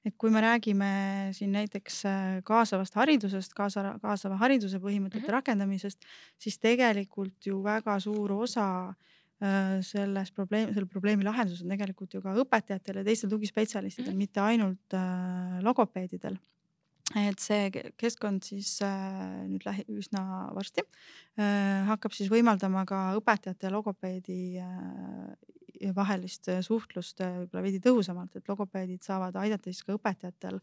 [0.06, 0.88] et kui me räägime
[1.34, 2.02] siin näiteks
[2.46, 5.32] kaasavast haridusest, kaasa, kaasava hariduse põhimõtete mm -hmm.
[5.38, 5.98] rakendamisest,
[6.38, 8.94] siis tegelikult ju väga suur osa
[9.82, 14.18] selles probleem, selle probleemi lahendus on tegelikult ju ka õpetajatel ja teistel tugispetsialistidel mm, -hmm.
[14.18, 14.94] mitte ainult
[15.62, 16.38] logopeedidel
[17.14, 17.68] et see
[18.00, 20.22] keskkond siis äh, nüüd lähi, üsna
[20.56, 28.38] varsti äh, hakkab siis võimaldama ka õpetajate ja logopeedi äh, vahelist suhtlust võib-olla veidi tõhusamalt,
[28.38, 30.56] et logopeedid saavad aidata siis ka õpetajatel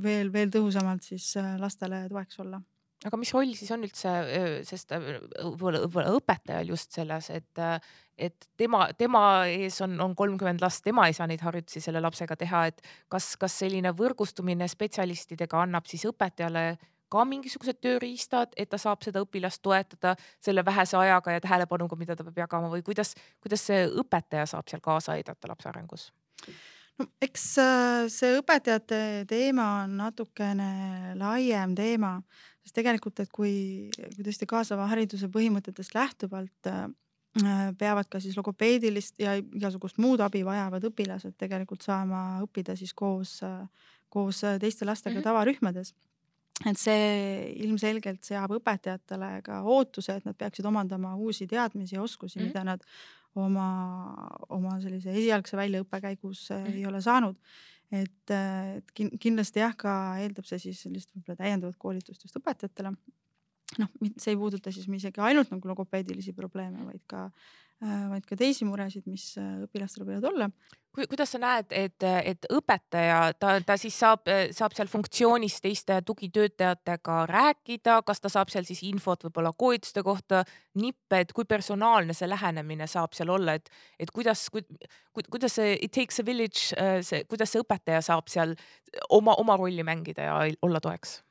[0.00, 1.26] veel, veel tõhusamalt siis
[1.60, 2.56] lastele toeks olla.
[3.04, 4.14] Aga mis roll siis on üldse,
[4.64, 7.62] sest võib-olla võib õpetajal just selles, et,
[8.20, 12.36] et tema, tema ees on, on kolmkümmend last, tema ei saa neid harjutusi selle lapsega
[12.36, 16.64] teha, et kas, kas selline võrgustumine spetsialistidega annab siis õpetajale
[17.10, 22.16] ka mingisugused tööriistad, et ta saab seda õpilast toetada selle vähese ajaga ja tähelepanuga, mida
[22.16, 26.10] ta peab jagama või kuidas, kuidas see õpetaja saab seal kaasa aidata lapse arengus?
[27.00, 30.70] no eks äh, see õpetajate teema on natukene
[31.18, 32.18] laiem teema,
[32.62, 33.54] sest tegelikult, et kui,
[33.96, 36.84] kui tõesti kaasava hariduse põhimõtetest lähtuvalt äh,
[37.78, 43.36] peavad ka siis logopeedilist ja igasugust muud abi vajavad õpilased tegelikult saama õppida siis koos,
[44.08, 45.24] koos teiste lastega mm -hmm.
[45.24, 45.94] tavarühmades
[46.68, 52.38] et see ilmselgelt seab õpetajatele ka ootuse, et nad peaksid omandama uusi teadmisi ja oskusi
[52.38, 52.48] mm, -hmm.
[52.48, 52.84] mida nad
[53.34, 53.68] oma,
[54.48, 56.74] oma sellise esialgse väljaõppe käigus mm -hmm.
[56.74, 57.36] ei ole saanud.
[57.92, 62.92] et, et kindlasti jah, ka eeldab see siis sellist võib-olla täiendavat koolitust just õpetajatele.
[63.78, 67.28] Noh, see ei puuduta siis isegi ainult nagu logopeedilisi probleeme, vaid ka
[67.80, 70.50] Äh, vaid ka teisi muresid, mis äh, õpilastel võivad olla.
[70.92, 77.20] kuidas sa näed, et, et õpetaja, ta, ta siis saab, saab seal funktsioonis teiste tugitöötajatega
[77.30, 80.42] rääkida, kas ta saab seal siis infot võib-olla koolituste kohta,
[80.82, 84.60] nippe, et kui personaalne see lähenemine saab seal olla, et, et kuidas ku,,
[85.14, 88.52] ku, kuidas see it takes a village, äh, see, kuidas see õpetaja saab seal
[89.08, 91.22] oma, oma rolli mängida ja olla toeks?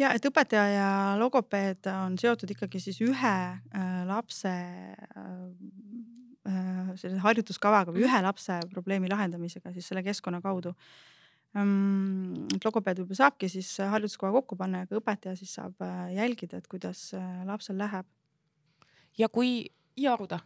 [0.00, 0.88] Ja et õpetaja ja
[1.20, 5.28] logopeed on seotud ikkagi siis ühe äh, lapse äh,
[6.48, 10.74] äh, sellise harjutuskavaga või ühe lapse probleemi lahendamisega siis selle keskkonna kaudu
[11.56, 12.46] ähm,.
[12.54, 15.80] et logopeed võib-olla saabki siis harjutuskava kokku panna ja ka õpetaja siis saab
[16.12, 17.08] jälgida, et kuidas
[17.48, 18.06] lapsel läheb.
[19.18, 20.40] ja kui, Jaaruda?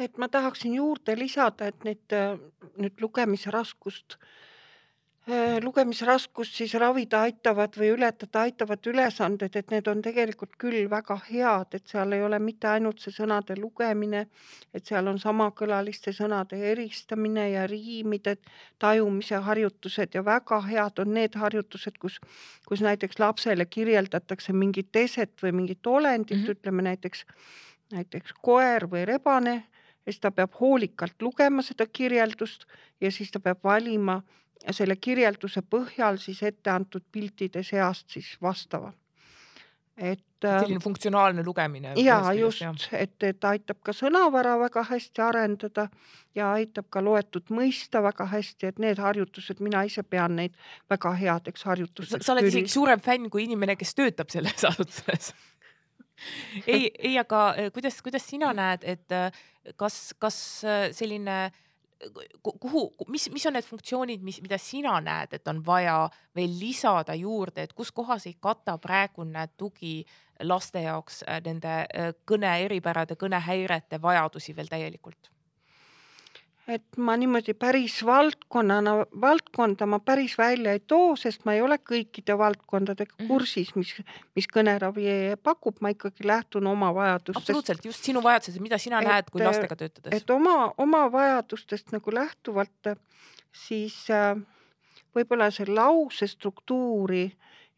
[0.00, 2.16] et ma tahaksin juurde lisada, et neid
[2.80, 4.51] nüüd lugemisraskust Äh,
[5.62, 11.76] lugemisraskust siis ravida aitavad või ületada aitavad ülesanded, et need on tegelikult küll väga head,
[11.78, 14.24] et seal ei ole mitte ainult see sõnade lugemine,
[14.74, 18.36] et seal on samakõlaliste sõnade eristamine ja riimide
[18.82, 22.18] tajumise harjutused ja väga head on need harjutused, kus,
[22.66, 26.58] kus näiteks lapsele kirjeldatakse mingit eset või mingit olendit mm, -hmm.
[26.58, 27.26] ütleme näiteks,
[27.92, 29.62] näiteks koer või rebane
[30.06, 32.66] ja siis ta peab hoolikalt lugema seda kirjeldust
[33.00, 34.22] ja siis ta peab valima
[34.70, 38.92] selle kirjelduse põhjal siis ette antud piltide seast siis vastava.
[39.96, 41.92] et selline funktsionaalne lugemine.
[41.96, 45.88] ja just, et, et aitab ka sõnavara väga hästi arendada
[46.34, 50.56] ja aitab ka loetut mõista väga hästi, et need harjutused, mina ise pean neid
[50.90, 52.26] väga headeks harjutusteks.
[52.26, 55.34] sa oled isegi suurem fänn kui inimene, kes töötab selles asutuses
[56.66, 59.42] ei, ei, aga eh, kuidas, kuidas sina näed, et eh,
[59.78, 61.38] kas, kas eh, selline
[62.42, 65.96] kuhu, mis, mis on need funktsioonid, mis, mida sina näed, et on vaja
[66.36, 70.00] veel lisada juurde, et kus kohas ei kata praegune tugi
[70.42, 75.30] laste jaoks äh, nende äh, kõne eripärade, kõnehäirete vajadusi veel täielikult?
[76.70, 81.78] Et ma niimoodi päris valdkonnana, valdkonda ma päris välja ei too, sest ma ei ole
[81.78, 83.28] kõikide valdkondadega mhm.
[83.30, 83.94] kursis, mis,
[84.38, 85.06] mis kõneravi
[85.42, 87.42] pakub, ma ikkagi lähtun oma vajadustest.
[87.42, 90.14] absoluutselt, just sinu vajadused, mida sina et, näed, kui lastega töötades?
[90.20, 92.92] et oma, oma vajadustest nagu lähtuvalt,
[93.64, 94.36] siis äh,
[95.16, 97.26] võib-olla see lause struktuuri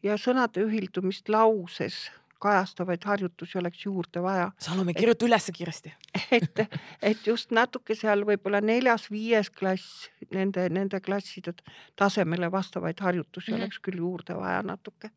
[0.05, 2.05] ja sõnade ühildumist lauses
[2.45, 4.49] kajastavaid harjutusi oleks juurde vaja.
[4.61, 5.93] Salome, kirjuta ülesse kiiresti.
[6.37, 6.63] et,
[7.01, 11.55] et just natuke seal võib-olla neljas-viies klass, nende, nende klasside
[11.99, 13.63] tasemele vastavaid harjutusi mm -hmm.
[13.63, 15.11] oleks küll juurde vaja natuke.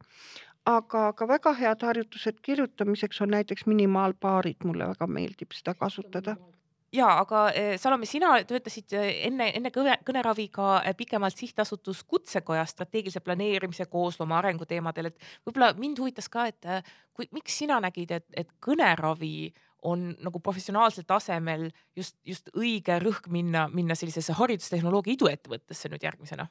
[0.66, 6.36] aga, aga väga head harjutused kirjutamiseks on näiteks minimaalpaarid, mulle väga meeldib seda kasutada
[6.92, 12.64] ja aga eh, Salome, sina töötasid eh, enne, enne kõne, kõneraviga eh, pikemalt sihtasutus Kutsekoja
[12.68, 16.70] strateegilise planeerimise kooslooma arenguteemadel, et võib-olla mind huvitas ka, et
[17.12, 19.50] kui, miks sina nägid, et, et kõneravi
[19.88, 26.48] on nagu professionaalsel tasemel just, just õige rõhk minna, minna sellisesse haridustehnoloogia iduettevõttesse nüüd järgmisena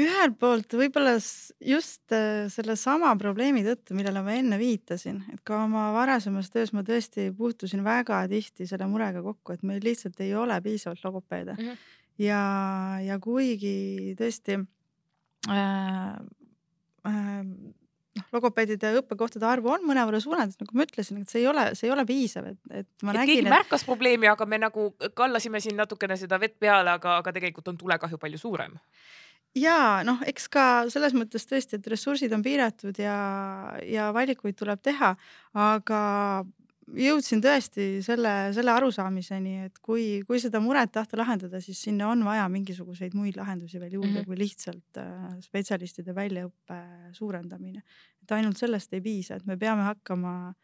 [0.00, 5.88] ühelt poolt võib-olla just äh, sellesama probleemi tõttu, millele ma enne viitasin, et ka oma
[5.96, 10.58] varasemas töös ma tõesti puutusin väga tihti selle murega kokku, et meil lihtsalt ei ole
[10.64, 11.64] piisavalt logopeede mm.
[11.64, 11.96] -hmm.
[12.26, 12.42] ja,
[13.06, 14.60] ja kuigi tõesti
[15.48, 16.14] äh,
[17.08, 17.42] äh,
[18.16, 21.88] noh, logopeedide õppekohtade arvu on mõnevõrra suurendatud, nagu ma ütlesin, et see ei ole, see
[21.88, 24.88] ei ole piisav, et, et ma et nägin, keegi et märkas probleemi, aga me nagu
[25.18, 28.76] kallasime siin natukene seda vett peale, aga, aga tegelikult on tulekahju palju suurem.
[29.56, 33.16] Ja noh, eks ka selles mõttes tõesti, et ressursid on piiratud ja,
[33.86, 35.14] ja valikuid tuleb teha,
[35.56, 36.00] aga
[36.94, 42.22] jõudsin tõesti selle, selle arusaamiseni, et kui, kui seda muret tahta lahendada, siis sinna on
[42.26, 44.20] vaja mingisuguseid muid lahendusi veel juurde mm.
[44.20, 44.26] -hmm.
[44.28, 46.78] kui lihtsalt äh, spetsialistide väljaõppe
[47.12, 47.82] suurendamine.
[48.22, 50.54] et ainult sellest ei piisa, et me peame hakkama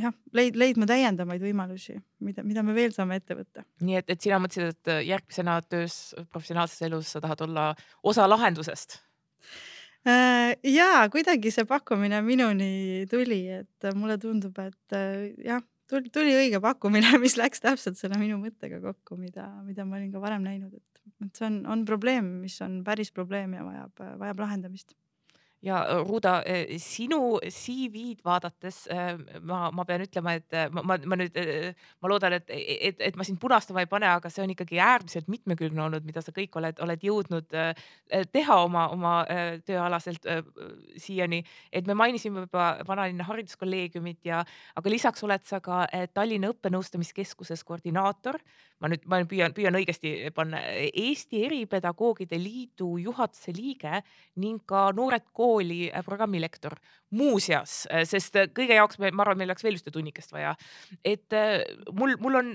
[0.00, 3.64] jah, leid-, leidma täiendavaid võimalusi, mida, mida me veel saame ette võtta.
[3.84, 5.98] nii et, et sina mõtlesid, et järgmisena töös,
[6.32, 7.68] professionaalses elus sa tahad olla
[8.02, 8.98] osa lahendusest?
[10.04, 16.34] Äh, ja kuidagi see pakkumine minuni tuli, et mulle tundub, et äh, jah, tuli, tuli
[16.36, 20.44] õige pakkumine, mis läks täpselt selle minu mõttega kokku, mida, mida ma olin ka varem
[20.44, 24.96] näinud, et, et see on, on probleem, mis on päris probleem ja vajab, vajab lahendamist
[25.64, 26.38] ja Ruuda,
[26.82, 28.84] sinu CV-d vaadates
[29.46, 31.38] ma, ma pean ütlema, et ma, ma, ma nüüd,
[32.02, 35.30] ma loodan, et, et, et ma sind punastama ei pane, aga see on ikkagi äärmiselt
[35.32, 37.48] mitmekülgne olnud, mida sa kõik oled, oled jõudnud
[38.34, 39.14] teha oma, oma
[39.66, 40.28] tööalaselt
[41.00, 41.42] siiani.
[41.72, 44.44] et me mainisime juba Vanalinna Hariduskolleegiumit ja,
[44.76, 45.84] aga lisaks oled sa ka
[46.14, 48.38] Tallinna Õppenõustamiskeskuses koordinaator.
[48.80, 50.60] ma nüüd, ma püüan, püüan õigesti panna,
[50.92, 54.02] Eesti Eripedagoogide Liidu juhatuse liige
[54.42, 56.74] ning ka Noored Kooli programmilektor
[57.14, 60.54] muuseas, sest kõige jaoks me, ma arvan, meil oleks veel ühte tunnikest vaja.
[61.06, 61.36] et
[61.94, 62.48] mul, mul on,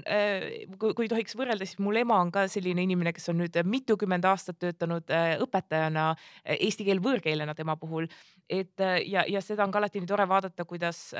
[0.81, 4.59] kui tohiks võrrelda, siis mul ema on ka selline inimene, kes on nüüd mitukümmend aastat
[4.59, 5.07] töötanud
[5.45, 6.09] õpetajana,
[6.57, 8.09] eesti keel võõrkeelena tema puhul.
[8.49, 11.13] et ja, ja seda on ka alati nii tore vaadata, kuidas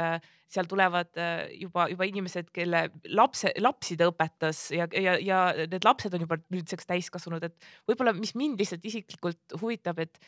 [0.49, 1.13] seal tulevad
[1.53, 6.39] juba, juba inimesed, kelle lapse, lapsi ta õpetas ja, ja, ja need lapsed on juba
[6.49, 10.19] nüüdseks täiskasvanud, et võib-olla, mis mind lihtsalt isiklikult huvitab, et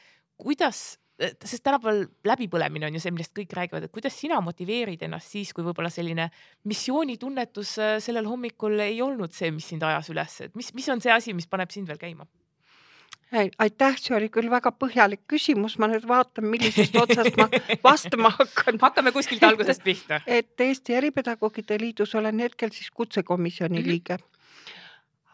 [0.41, 5.34] kuidas sest tänapäeval läbipõlemine on ju see, millest kõik räägivad, et kuidas sina motiveerid ennast
[5.36, 6.30] siis, kui võib-olla selline
[6.70, 11.14] missioonitunnetus sellel hommikul ei olnud see, mis sind ajas üles, et mis, mis on see
[11.14, 12.26] asi, mis paneb sind veel käima?
[13.32, 17.47] aitäh, see oli küll väga põhjalik küsimus, ma nüüd vaatan, millisest otsast ma
[17.88, 18.80] vastama hakkan.
[18.82, 20.20] hakkame kuskilt algusest pihta.
[20.28, 23.88] et Eesti Eripedagoogide Liidus olen hetkel siis kutsekomisjoni mm -hmm.
[23.88, 24.18] liige.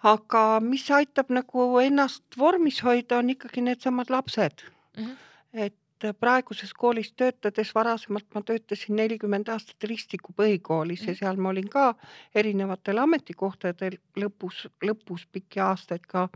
[0.04, 4.62] aga mis aitab nagu ennast vormis hoida, on ikkagi needsamad lapsed
[4.98, 5.04] mm.
[5.04, 5.16] -hmm.
[5.54, 5.76] Et
[6.20, 11.88] praeguses koolis töötades, varasemalt ma töötasin nelikümmend aastat Ristiku põhikoolis ja seal ma olin ka
[12.36, 16.28] erinevatel ametikohtadel lõpus, lõpus pikki aastaid ka,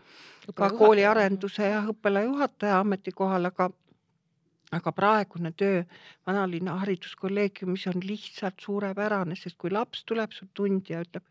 [0.55, 3.69] ka kooliarenduse ja õppealajuhataja ametikohal, aga
[4.71, 5.83] aga praegune töö
[6.27, 11.25] Vanalinna Hariduskolleegiumis on lihtsalt suurepärane, sest kui laps tuleb su tundi ja ütleb,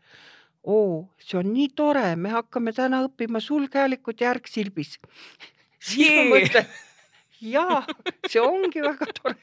[0.63, 4.99] oo, see on nii tore, me hakkame täna õppima sulgehäälikut järgsilbis.
[5.89, 6.69] Siis ma mõtlen
[7.41, 7.81] jaa,
[8.29, 9.37] see ongi väga tore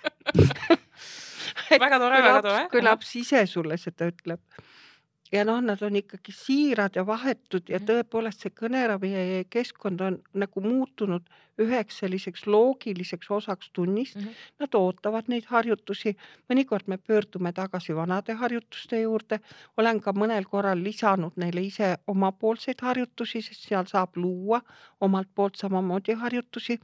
[1.71, 2.65] väga tore, väga tore.
[2.73, 4.41] kui laps ise sulle seda ütleb.
[5.33, 9.13] ja noh, nad on ikkagi siirad ja vahetud ja tõepoolest see kõneravi
[9.51, 11.27] keskkond on nagu muutunud
[11.63, 14.23] üheks selliseks loogiliseks osaks tunnist mm.
[14.23, 14.47] -hmm.
[14.59, 16.17] Nad ootavad neid harjutusi,
[16.51, 19.41] mõnikord me pöördume tagasi vanade harjutuste juurde,
[19.77, 24.61] olen ka mõnel korral lisanud neile ise omapoolseid harjutusi, sest seal saab luua
[25.01, 26.79] omalt poolt samamoodi harjutusi.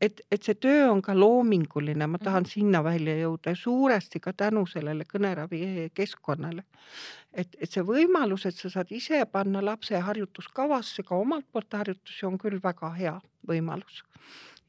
[0.00, 2.52] et, et see töö on ka loominguline, ma tahan mm -hmm.
[2.52, 6.62] sinna välja jõuda ja suuresti ka tänu sellele kõneravi keskkonnale.
[7.32, 12.26] et, et see võimalus, et sa saad ise panna lapse harjutuskavasse ka omalt poolt harjutusi,
[12.26, 14.02] on küll väga hea võimalus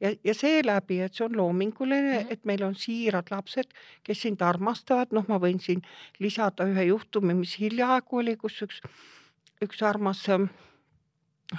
[0.01, 2.33] ja, ja seeläbi, et see on loominguline mm, -hmm.
[2.33, 5.81] et meil on siirad lapsed, kes sind armastavad, noh, ma võin siin
[6.19, 8.81] lisada ühe juhtumi, mis hiljaaegu oli, kus üks,
[9.63, 10.23] üks armas,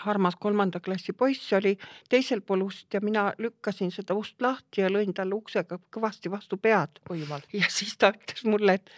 [0.07, 1.77] armas kolmanda klassi poiss oli
[2.09, 6.57] teisel pool ust ja mina lükkasin seda ust lahti ja lõin talle uksega kõvasti vastu
[6.57, 7.01] pead.
[7.53, 8.91] ja siis ta ütles mulle, et,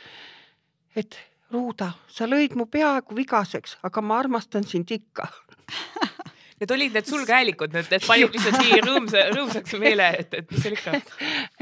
[0.96, 1.18] et
[1.52, 5.26] Ruuda, sa lõid mu peaaegu vigaseks, aga ma armastan sind ikka
[6.62, 10.62] Need olid need sulghäälikud, need, need panid lihtsalt nii rõõmsa, rõõmsaks meele, et, et mis
[10.62, 11.00] seal ikka.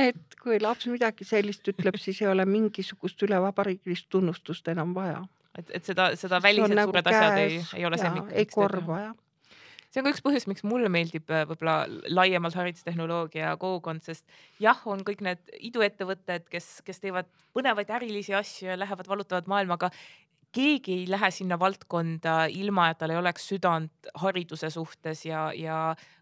[0.09, 5.23] et kui laps midagi sellist ütleb, siis ei ole mingisugust ülevabariigilist tunnustust enam vaja.
[5.57, 9.01] et, et seda, seda välised nagu suured käes, asjad ei, ei ole see, ei korva
[9.07, 9.19] jah
[9.91, 11.83] see on ka üks põhjus, miks mulle meeldib võib-olla
[12.15, 14.27] laiemalt haridustehnoloogia kogukond, sest
[14.63, 19.81] jah, on kõik need iduettevõtted, kes, kes teevad põnevaid ärilisi asju ja lähevad valutavad maailma,
[19.81, 19.91] aga
[20.53, 25.77] keegi ei lähe sinna valdkonda ilma, et tal ei oleks südant hariduse suhtes ja, ja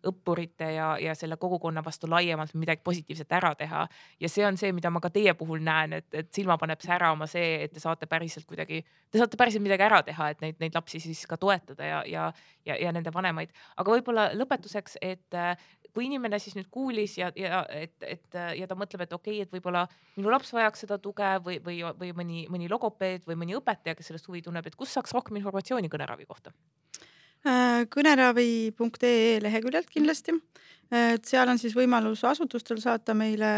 [0.07, 3.87] õppurite ja, ja selle kogukonna vastu laiemalt midagi positiivset ära teha.
[4.21, 7.27] ja see on see, mida ma ka teie puhul näen, et, et silma paneb särama
[7.27, 10.77] see, et te saate päriselt kuidagi, te saate päriselt midagi ära teha, et neid, neid
[10.77, 12.29] lapsi siis ka toetada ja, ja,
[12.69, 13.55] ja, ja nende vanemaid.
[13.77, 15.41] aga võib-olla lõpetuseks, et
[15.95, 19.47] kui inimene siis nüüd kuulis ja, ja et, et ja ta mõtleb, et okei okay,,
[19.47, 19.87] et võib-olla
[20.19, 24.13] minu laps vajaks seda tuge või, või, või mõni, mõni logopeed või mõni õpetaja, kes
[24.19, 26.53] sellest huvi tunneb, et kus saaks rohkem informatsiooni kõneravi kohta?
[27.47, 30.35] Äh, kõneravi.ee leheküljelt kindlasti
[30.89, 33.49] et seal on siis võimalus asutustel saata meile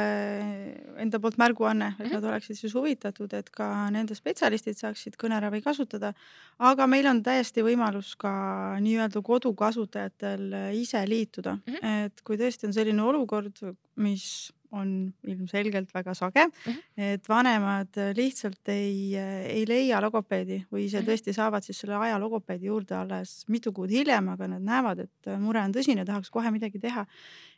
[1.00, 2.14] enda poolt märguanne, et -hmm.
[2.16, 6.12] nad oleksid siis huvitatud, et ka nende spetsialistid saaksid kõneravi kasutada.
[6.58, 12.04] aga meil on täiesti võimalus ka nii-öelda kodukasutajatel ise liituda -hmm.
[12.06, 13.54] et kui tõesti on selline olukord,
[13.96, 16.79] mis on ilmselgelt väga sage mm, -hmm.
[16.97, 21.09] et vanemad lihtsalt ei, ei leia logopeedi või ise mhm.
[21.11, 25.31] tõesti saavad siis selle aja logopeedi juurde alles mitu kuud hiljem, aga nad näevad, et
[25.39, 27.07] mure on tõsine, tahaks kohe midagi teha.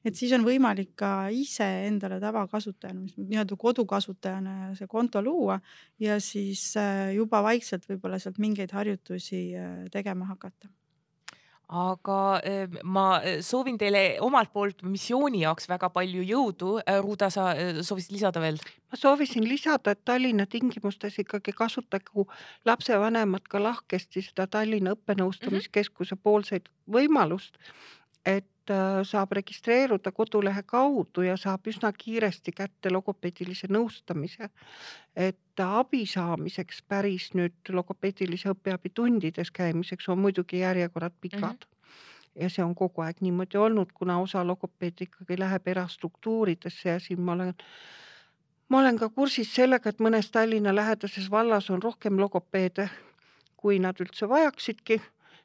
[0.04, 5.60] et siis on võimalik ka ise endale tavakasutajana, nii-öelda kodukasutajana see konto luua
[5.98, 10.68] ja siis äh, juba vaikselt võib-olla sealt mingeid harjutusi äh, tegema hakata
[11.68, 16.74] aga eh, ma eh, soovin teile omalt poolt missiooni jaoks väga palju jõudu.
[16.84, 18.60] Eh, Ruuda, sa soovisid lisada veel?
[18.92, 22.26] ma soovisin lisada, et Tallinna tingimustes ikkagi kasutagu
[22.68, 27.56] lapsevanemad ka lahkesti seda Tallinna Õppenõustamiskeskuse poolseid võimalust,
[28.26, 28.51] et äh,
[29.08, 34.48] saab registreeruda kodulehe kaudu ja saab üsna kiiresti kätte logopeedilise nõustamise.
[35.16, 41.72] et abi saamiseks päris nüüd logopeedilise õppeabi tundides käimiseks on muidugi järjekorrad pikad mm.
[41.72, 42.42] -hmm.
[42.42, 47.20] ja see on kogu aeg niimoodi olnud, kuna osa logopeede ikkagi läheb erastruktuuridesse ja siin
[47.20, 47.54] ma olen
[48.68, 52.88] ma olen ka kursis sellega, et mõnes Tallinna lähedases vallas on rohkem logopeede,
[53.56, 55.00] kui nad üldse vajaksidki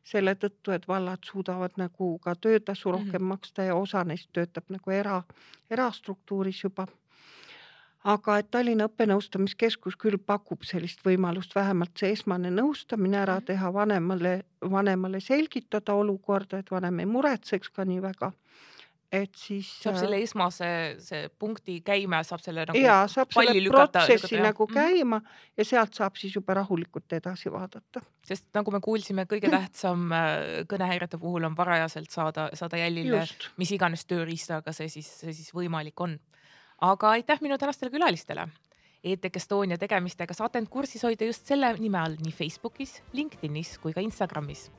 [0.07, 3.33] selle tõttu, et vallad suudavad nagu ka töötasu rohkem mm -hmm.
[3.33, 5.23] maksta ja osa neist töötab nagu era,
[5.69, 6.87] erastruktuuris juba.
[8.03, 13.45] aga et Tallinna Õppenõustamiskeskus küll pakub sellist võimalust, vähemalt see esmane nõustamine ära mhm.
[13.45, 18.31] teha, vanemale, vanemale selgitada olukorda, et vanem ei muretseks ka nii väga
[19.11, 19.67] et siis.
[19.81, 20.69] saab äh, selle esmase,
[21.03, 22.79] see punkti käima, saab selle nagu.
[22.79, 24.89] ja saab selle lükata, protsessi lükata, nagu mm -hmm.
[24.91, 25.21] käima
[25.57, 28.01] ja sealt saab siis juba rahulikult edasi vaadata.
[28.25, 33.25] sest nagu me kuulsime, kõige tähtsam äh, kõnehäirete puhul on varajaselt saada, saada jälile,
[33.57, 36.19] mis iganes tööriistaga see siis, see siis võimalik on.
[36.81, 38.47] aga aitäh minu tänastele külalistele.
[39.03, 43.93] ETK Estonia tegemistega saate end kursis hoida just selle nime all nii Facebookis, LinkedInis kui
[43.93, 44.71] ka Instagramis.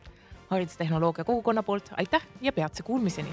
[0.50, 3.28] haridustehnoloogia kogukonna poolt aitäh ja peatse kuulmiseni